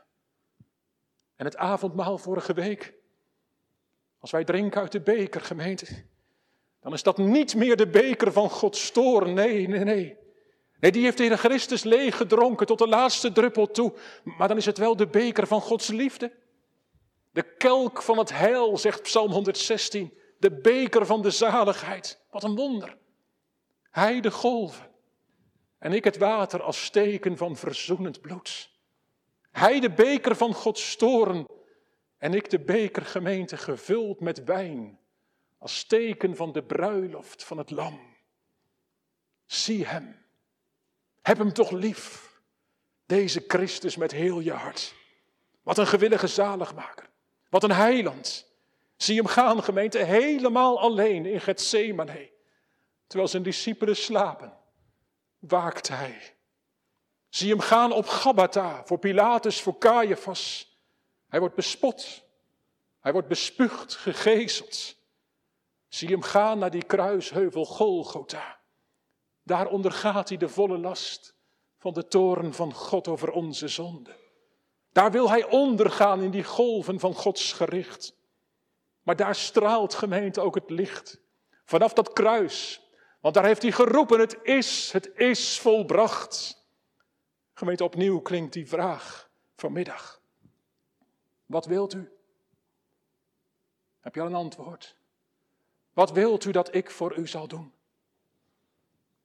En 1.37 1.45
het 1.45 1.57
avondmaal 1.57 2.19
vorige 2.19 2.53
week, 2.53 2.95
als 4.19 4.31
wij 4.31 4.45
drinken 4.45 4.81
uit 4.81 4.93
de 4.93 5.01
beker, 5.01 5.41
gemeente, 5.41 6.05
dan 6.81 6.93
is 6.93 7.03
dat 7.03 7.19
niet 7.19 7.55
meer 7.55 7.77
de 7.77 7.89
beker 7.89 8.33
van 8.33 8.51
Gods 8.51 8.91
toorn. 8.91 9.35
Nee, 9.35 9.69
nee, 9.69 9.85
nee. 9.85 10.17
Nee, 10.81 10.93
die 10.93 11.03
heeft 11.03 11.17
de 11.17 11.25
Heer 11.25 11.39
Christus 11.39 11.83
leeg 11.83 12.17
gedronken 12.17 12.67
tot 12.67 12.79
de 12.79 12.89
laatste 12.89 13.33
druppel 13.33 13.67
toe. 13.67 13.95
Maar 14.25 14.49
dan 14.49 14.57
is 14.57 14.67
het 14.67 14.79
wel 14.79 14.97
de 14.97 15.07
beker 15.07 15.47
van 15.47 15.61
Gods 15.61 15.89
liefde. 15.89 16.33
De 17.31 17.43
kelk 17.57 18.03
van 18.03 18.19
het 18.19 18.33
heil, 18.33 18.79
zegt 18.79 19.03
Psalm 19.03 19.31
116. 19.31 20.19
De 20.39 20.61
beker 20.61 21.07
van 21.07 21.23
de 21.23 21.31
zaligheid. 21.31 22.21
Wat 22.31 22.43
een 22.43 22.57
wonder. 22.57 22.97
Hij 23.91 24.21
de 24.21 24.31
golven. 24.31 24.94
En 25.85 25.93
ik 25.93 26.05
het 26.05 26.17
water 26.17 26.63
als 26.63 26.91
teken 26.91 27.37
van 27.37 27.57
verzoenend 27.57 28.21
bloed. 28.21 28.71
Hij 29.51 29.81
de 29.81 29.91
beker 29.91 30.37
van 30.37 30.55
Gods 30.55 30.97
toren. 30.97 31.47
En 32.19 32.35
ik 32.35 32.51
de 32.51 32.59
beker 32.59 33.03
gemeente 33.03 33.57
gevuld 33.57 34.21
met 34.21 34.45
wijn. 34.45 34.99
Als 35.59 35.85
teken 35.85 36.37
van 36.37 36.53
de 36.53 36.63
bruiloft 36.63 37.45
van 37.45 37.59
het 37.59 37.71
lam. 37.71 38.01
Zie 39.47 39.87
hem. 39.87 40.25
Heb 41.23 41.39
hem 41.39 41.53
toch 41.53 41.71
lief. 41.71 42.33
Deze 43.07 43.45
Christus 43.47 43.97
met 43.97 44.13
heel 44.13 44.41
je 44.41 44.53
hart. 44.53 44.95
Wat 45.63 45.79
een 45.79 45.87
gewillige 45.87 46.27
zaligmaker. 46.27 47.11
Wat 47.51 47.63
een 47.63 47.73
heiland. 47.73 48.47
Zie 48.97 49.17
hem 49.17 49.27
gaan, 49.27 49.63
gemeente, 49.63 49.99
helemaal 49.99 50.81
alleen 50.81 51.27
in 51.27 51.41
Gethsemane. 51.41 52.31
Terwijl 53.07 53.31
zijn 53.31 53.43
discipelen 53.43 53.97
slapen, 53.97 54.63
waakt 55.49 55.89
hij. 55.89 56.37
Zie 57.29 57.51
hem 57.51 57.61
gaan 57.61 57.93
op 57.93 58.07
Gabbatha, 58.07 58.83
voor 58.85 58.99
Pilatus, 58.99 59.61
voor 59.61 59.79
Caiaphas. 59.79 60.73
Hij 61.29 61.41
wordt 61.41 61.55
bespot. 61.55 62.25
Hij 63.01 63.13
wordt 63.13 63.29
bespuugd, 63.29 63.95
gegezeld. 63.95 64.97
Zie 65.89 66.09
hem 66.09 66.23
gaan 66.23 66.59
naar 66.59 66.71
die 66.71 66.85
kruisheuvel 66.85 67.65
Golgotha. 67.65 68.61
Daar 69.43 69.67
ondergaat 69.67 70.29
hij 70.29 70.39
de 70.39 70.49
volle 70.49 70.79
last 70.79 71.35
van 71.79 71.93
de 71.93 72.07
toren 72.09 72.55
van 72.55 72.75
God 72.75 73.09
over 73.09 73.31
onze 73.31 73.69
zonde. 73.69 74.17
Daar 74.93 75.11
wil 75.11 75.31
hij 75.31 75.45
ondergaan 75.45 76.23
in 76.23 76.31
die 76.31 76.45
golven 76.45 77.01
van 77.01 77.15
Gods 77.15 77.53
gericht. 77.53 78.15
Maar 79.03 79.17
daar 79.17 79.35
straalt 79.35 79.95
gemeente 79.95 80.41
ook 80.41 80.55
het 80.55 80.71
licht. 80.71 81.21
Vanaf 81.65 81.93
dat 81.93 82.13
kruis. 82.13 82.84
Want 83.25 83.37
daar 83.37 83.45
heeft 83.45 83.63
hij 83.63 83.73
geroepen, 83.73 84.21
het 84.21 84.39
is, 84.43 84.93
het 84.93 85.11
is 85.15 85.61
volbracht. 85.61 86.65
Gemeente, 87.55 87.85
opnieuw 87.85 88.21
klinkt 88.21 88.53
die 88.53 88.69
vraag 88.69 89.31
vanmiddag. 89.57 90.21
Wat 91.47 91.67
wilt 91.67 91.95
u? 91.95 92.13
Heb 94.01 94.15
je 94.15 94.21
al 94.21 94.27
een 94.27 94.35
antwoord? 94.35 94.97
Wat 95.93 96.13
wilt 96.13 96.45
u 96.45 96.51
dat 96.51 96.75
ik 96.75 96.91
voor 96.91 97.17
u 97.17 97.27
zal 97.27 97.49
doen? 97.49 97.73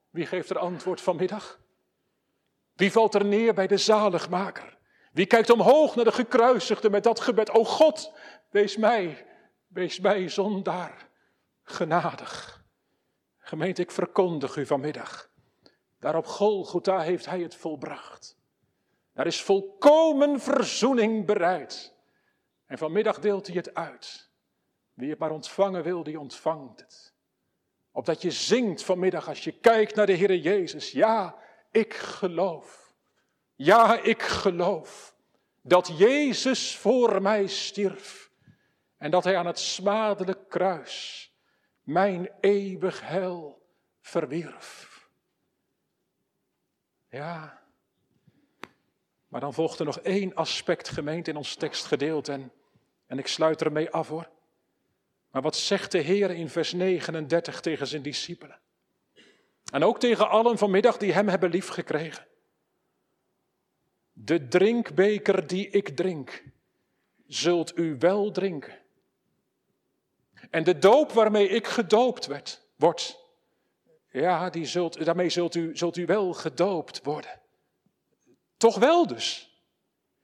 Wie 0.10 0.26
geeft 0.26 0.50
er 0.50 0.60
antwoord 0.60 1.02
vanmiddag? 1.02 1.60
Wie 2.76 2.91
valt 2.91 3.16
er 3.16 3.26
neer 3.26 3.54
bij 3.54 3.68
de 3.68 3.78
zaligmaker? 3.78 4.78
Wie 5.12 5.26
kijkt 5.26 5.50
omhoog 5.50 5.95
naar 5.95 6.06
de 6.06 6.12
gekruisigde 6.12 6.89
met 6.89 7.04
dat 7.04 7.20
gebed? 7.20 7.50
O 7.50 7.64
God, 7.64 8.14
wees 8.50 8.78
mij, 8.78 9.26
wees 9.68 10.00
mij 10.00 10.30
zondaar 10.30 11.08
genadig. 11.64 12.59
Gemeente, 13.50 13.82
ik 13.82 13.91
verkondig 13.91 14.56
u 14.56 14.66
vanmiddag. 14.66 15.30
Daar 16.00 16.16
op 16.16 16.26
Golgotha 16.26 17.00
heeft 17.00 17.26
hij 17.26 17.41
het 17.41 17.56
volbracht. 17.56 18.38
Daar 19.14 19.28
is 19.28 19.41
volkomen 19.41 20.39
verzoening 20.39 21.26
bereid. 21.26 21.93
En 22.66 22.78
vanmiddag 22.78 23.20
deelt 23.20 23.47
hij 23.47 23.56
het 23.56 23.74
uit. 23.74 24.30
Wie 24.93 25.10
het 25.10 25.20
maar 25.20 25.32
ontvangen 25.32 25.84
wil, 25.84 26.04
die 26.04 26.20
ontvangt 26.20 26.80
het. 26.80 27.14
Opdat 27.91 28.22
je 28.22 28.32
zingt 28.32 28.84
vanmiddag 28.84 29.28
als 29.28 29.43
je 29.43 29.52
kijkt 29.52 29.95
naar 29.95 30.06
de 30.06 30.14
Heer 30.14 30.36
Jezus. 30.36 30.91
Ja, 30.91 31.36
ik 31.72 31.93
geloof. 31.93 32.93
Ja, 33.56 34.00
ik 34.02 34.22
geloof 34.22 35.16
dat 35.62 35.97
Jezus 35.97 36.78
voor 36.78 37.22
mij 37.22 37.47
stierf. 37.47 38.32
En 38.97 39.12
dat 39.12 39.24
Hij 39.24 39.38
aan 39.38 39.45
het 39.45 39.60
smadelijk 39.60 40.50
kruis 40.50 41.29
mijn 41.90 42.30
eeuwig 42.40 43.02
hel 43.02 43.62
verwierf. 44.02 45.10
Ja, 47.10 47.62
maar 49.28 49.42
dan 49.42 49.54
volgt 49.54 49.80
er 49.80 49.86
nog 49.86 50.00
één 50.00 50.36
aspect 50.36 50.90
gemeend 50.90 51.28
in 51.28 51.36
ons 51.36 51.56
tekstgedeelte 51.56 52.32
en, 52.32 52.52
en 53.06 53.18
ik 53.18 53.28
sluit 53.28 53.62
ermee 53.62 53.90
af 53.90 54.08
hoor. 54.08 54.30
Maar 55.32 55.42
wat 55.42 55.56
zegt 55.56 55.92
de 55.92 55.98
Heer 55.98 56.32
in 56.32 56.50
vers 56.50 56.74
39 56.74 57.62
tegen 57.62 57.88
zijn 57.88 58.02
discipelen? 58.02 58.60
En 59.72 59.84
ook 59.84 60.00
tegen 60.00 60.30
allen 60.30 60.58
vanmiddag 60.58 60.98
die 60.98 61.14
hem 61.14 61.28
hebben 61.28 61.50
liefgekregen. 61.50 62.28
De 64.12 64.48
drinkbeker 64.48 65.48
die 65.48 65.70
ik 65.70 65.90
drink, 65.90 66.44
zult 67.28 67.78
u 67.78 67.96
wel 68.00 68.32
drinken. 68.32 68.79
En 70.50 70.64
de 70.64 70.80
doop 70.80 71.12
waarmee 71.12 71.47
ik 71.47 71.68
gedoopt 71.68 72.26
werd, 72.26 72.62
wordt, 72.76 73.20
ja, 74.12 74.50
die 74.50 74.66
zult, 74.66 75.06
daarmee 75.06 75.30
zult 75.30 75.56
u, 75.56 75.78
zult 75.78 75.97
u 75.97 76.06
wel 76.06 76.34
gedoopt 76.34 77.04
worden. 77.04 77.41
Toch 78.58 78.78
wel 78.78 79.08
dus. 79.08 79.50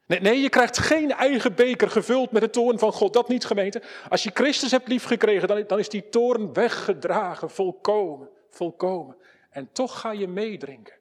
Nee, 0.05 0.41
je 0.41 0.49
krijgt 0.49 0.77
geen 0.77 1.11
eigen 1.11 1.55
beker 1.55 1.89
gevuld 1.89 2.31
met 2.31 2.41
de 2.41 2.49
toorn 2.49 2.79
van 2.79 2.91
God. 2.91 3.13
Dat 3.13 3.27
niet, 3.27 3.45
gemeente. 3.45 3.81
Als 4.09 4.23
je 4.23 4.31
Christus 4.33 4.71
hebt 4.71 4.87
liefgekregen, 4.87 5.47
dan, 5.47 5.63
dan 5.67 5.79
is 5.79 5.89
die 5.89 6.09
toorn 6.09 6.53
weggedragen, 6.53 7.49
volkomen, 7.49 8.29
volkomen. 8.49 9.17
En 9.49 9.71
toch 9.71 9.99
ga 9.99 10.11
je 10.11 10.27
meedrinken. 10.27 10.95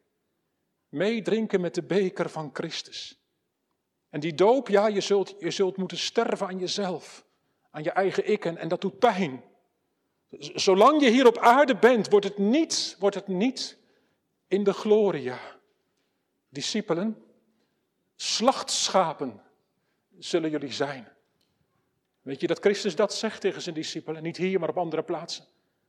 Meedrinken 0.88 1.60
met 1.60 1.74
de 1.74 1.82
beker 1.82 2.30
van 2.30 2.50
Christus. 2.52 3.18
En 4.10 4.20
die 4.20 4.34
doop, 4.34 4.68
ja, 4.68 4.86
je 4.86 5.00
zult, 5.00 5.34
je 5.38 5.50
zult 5.50 5.76
moeten 5.76 5.98
sterven 5.98 6.46
aan 6.46 6.58
jezelf, 6.58 7.24
aan 7.74 7.82
je 7.82 7.90
eigen 7.90 8.30
ik 8.30 8.44
en, 8.44 8.56
en 8.56 8.68
dat 8.68 8.80
doet 8.80 8.98
pijn. 8.98 9.42
Zolang 10.38 11.02
je 11.02 11.10
hier 11.10 11.26
op 11.26 11.38
aarde 11.38 11.76
bent, 11.76 12.10
wordt 12.10 12.26
het 12.26 12.38
niet, 12.38 12.96
wordt 12.98 13.14
het 13.14 13.28
niet 13.28 13.78
in 14.48 14.64
de 14.64 14.72
gloria. 14.72 15.38
Discipelen, 16.48 17.24
slachtschapen 18.16 19.42
zullen 20.18 20.50
jullie 20.50 20.72
zijn. 20.72 21.08
Weet 22.22 22.40
je 22.40 22.46
dat 22.46 22.58
Christus 22.58 22.96
dat 22.96 23.14
zegt 23.14 23.40
tegen 23.40 23.62
zijn 23.62 23.74
discipelen? 23.74 24.22
Niet 24.22 24.36
hier, 24.36 24.60
maar 24.60 24.68
op 24.68 24.78
andere 24.78 25.02
plaatsen. 25.02 25.44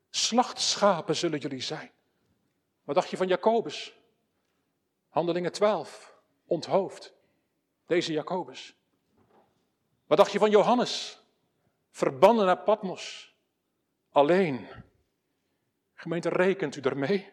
Slachtschapen 0.09 1.15
zullen 1.15 1.39
jullie 1.39 1.61
zijn. 1.61 1.91
Wat 2.83 2.95
dacht 2.95 3.09
je 3.09 3.17
van 3.17 3.27
Jacobus? 3.27 3.97
Handelingen 5.09 5.51
12, 5.51 6.15
onthoofd. 6.45 7.13
Deze 7.85 8.11
Jacobus. 8.11 8.75
Wat 10.07 10.17
dacht 10.17 10.31
je 10.31 10.39
van 10.39 10.49
Johannes? 10.49 11.23
Verbannen 11.95 12.45
naar 12.45 12.63
Patmos. 12.63 13.35
Alleen. 14.09 14.67
Gemeente, 15.93 16.29
rekent 16.29 16.75
u 16.75 16.81
ermee? 16.81 17.29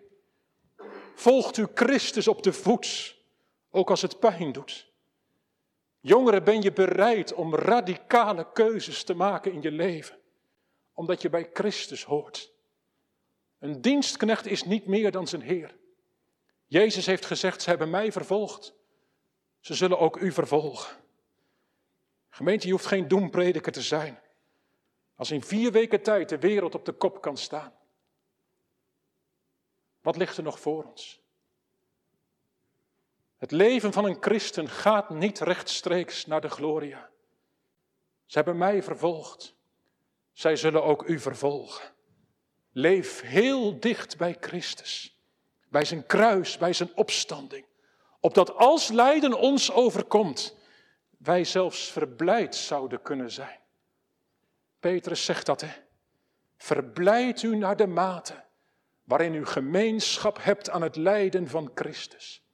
Volgt 1.14 1.56
u 1.56 1.66
Christus 1.74 2.28
op 2.28 2.42
de 2.42 2.52
voet, 2.52 3.16
ook 3.70 3.90
als 3.90 4.02
het 4.02 4.18
pijn 4.18 4.52
doet? 4.52 4.90
Jongeren, 6.00 6.44
ben 6.44 6.62
je 6.62 6.72
bereid 6.72 7.34
om 7.34 7.54
radicale 7.54 8.52
keuzes 8.52 9.04
te 9.04 9.14
maken 9.14 9.52
in 9.52 9.62
je 9.62 9.70
leven, 9.70 10.18
omdat 10.92 11.22
je 11.22 11.30
bij 11.30 11.50
Christus 11.52 12.04
hoort? 12.04 12.52
Een 13.58 13.80
dienstknecht 13.80 14.46
is 14.46 14.64
niet 14.64 14.86
meer 14.86 15.10
dan 15.10 15.26
zijn 15.26 15.42
Heer. 15.42 15.76
Jezus 16.66 17.06
heeft 17.06 17.26
gezegd, 17.26 17.62
ze 17.62 17.68
hebben 17.68 17.90
mij 17.90 18.12
vervolgd, 18.12 18.74
ze 19.60 19.74
zullen 19.74 19.98
ook 19.98 20.16
u 20.16 20.32
vervolgen. 20.32 20.96
Gemeente, 22.28 22.66
je 22.66 22.72
hoeft 22.72 22.86
geen 22.86 23.08
doemprediker 23.08 23.72
te 23.72 23.82
zijn. 23.82 24.20
Als 25.22 25.30
in 25.30 25.42
vier 25.42 25.72
weken 25.72 26.02
tijd 26.02 26.28
de 26.28 26.38
wereld 26.38 26.74
op 26.74 26.84
de 26.84 26.92
kop 26.92 27.20
kan 27.20 27.36
staan. 27.36 27.72
Wat 30.00 30.16
ligt 30.16 30.36
er 30.36 30.42
nog 30.42 30.60
voor 30.60 30.84
ons? 30.84 31.20
Het 33.36 33.50
leven 33.50 33.92
van 33.92 34.04
een 34.04 34.16
christen 34.20 34.68
gaat 34.68 35.10
niet 35.10 35.38
rechtstreeks 35.38 36.26
naar 36.26 36.40
de 36.40 36.48
gloria. 36.48 37.10
Ze 38.26 38.36
hebben 38.36 38.58
mij 38.58 38.82
vervolgd. 38.82 39.54
Zij 40.32 40.56
zullen 40.56 40.84
ook 40.84 41.02
u 41.02 41.18
vervolgen. 41.18 41.94
Leef 42.72 43.20
heel 43.20 43.80
dicht 43.80 44.16
bij 44.16 44.36
Christus, 44.40 45.20
bij 45.68 45.84
zijn 45.84 46.06
kruis, 46.06 46.58
bij 46.58 46.72
zijn 46.72 46.96
opstanding. 46.96 47.66
Opdat 48.20 48.54
als 48.54 48.88
lijden 48.88 49.38
ons 49.38 49.72
overkomt, 49.72 50.56
wij 51.18 51.44
zelfs 51.44 51.90
verblijd 51.90 52.54
zouden 52.54 53.02
kunnen 53.02 53.30
zijn. 53.30 53.61
Petrus 54.83 55.24
zegt 55.24 55.47
dat, 55.47 55.61
hè? 55.61 55.72
Verblijd 56.57 57.43
u 57.43 57.57
naar 57.57 57.76
de 57.76 57.87
mate 57.87 58.45
waarin 59.05 59.35
u 59.35 59.47
gemeenschap 59.47 60.43
hebt 60.43 60.70
aan 60.70 60.83
het 60.83 60.97
lijden 60.97 61.49
van 61.49 61.70
Christus. 61.74 62.45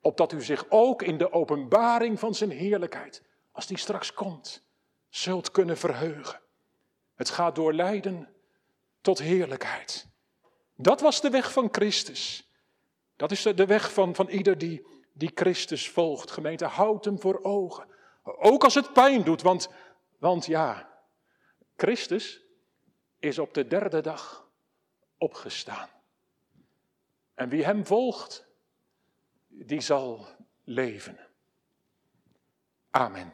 Opdat 0.00 0.32
u 0.32 0.42
zich 0.42 0.64
ook 0.68 1.02
in 1.02 1.18
de 1.18 1.32
openbaring 1.32 2.18
van 2.18 2.34
zijn 2.34 2.50
heerlijkheid, 2.50 3.22
als 3.52 3.66
die 3.66 3.78
straks 3.78 4.12
komt, 4.12 4.64
zult 5.08 5.50
kunnen 5.50 5.76
verheugen. 5.76 6.40
Het 7.14 7.30
gaat 7.30 7.54
door 7.54 7.72
lijden 7.72 8.28
tot 9.00 9.18
heerlijkheid. 9.18 10.08
Dat 10.76 11.00
was 11.00 11.20
de 11.20 11.30
weg 11.30 11.52
van 11.52 11.68
Christus. 11.72 12.50
Dat 13.16 13.30
is 13.30 13.42
de 13.42 13.66
weg 13.66 13.92
van, 13.92 14.14
van 14.14 14.28
ieder 14.28 14.58
die, 14.58 14.86
die 15.12 15.30
Christus 15.34 15.90
volgt. 15.90 16.30
Gemeente, 16.30 16.64
houd 16.64 17.04
hem 17.04 17.20
voor 17.20 17.42
ogen. 17.42 17.86
Ook 18.22 18.64
als 18.64 18.74
het 18.74 18.92
pijn 18.92 19.24
doet, 19.24 19.42
want, 19.42 19.68
want 20.18 20.46
ja, 20.46 20.94
Christus 21.76 22.40
is 23.18 23.38
op 23.38 23.54
de 23.54 23.66
derde 23.66 24.00
dag 24.00 24.50
opgestaan. 25.18 25.88
En 27.34 27.48
wie 27.48 27.64
hem 27.64 27.86
volgt, 27.86 28.46
die 29.48 29.80
zal 29.80 30.26
leven. 30.64 31.18
Amen. 32.90 33.32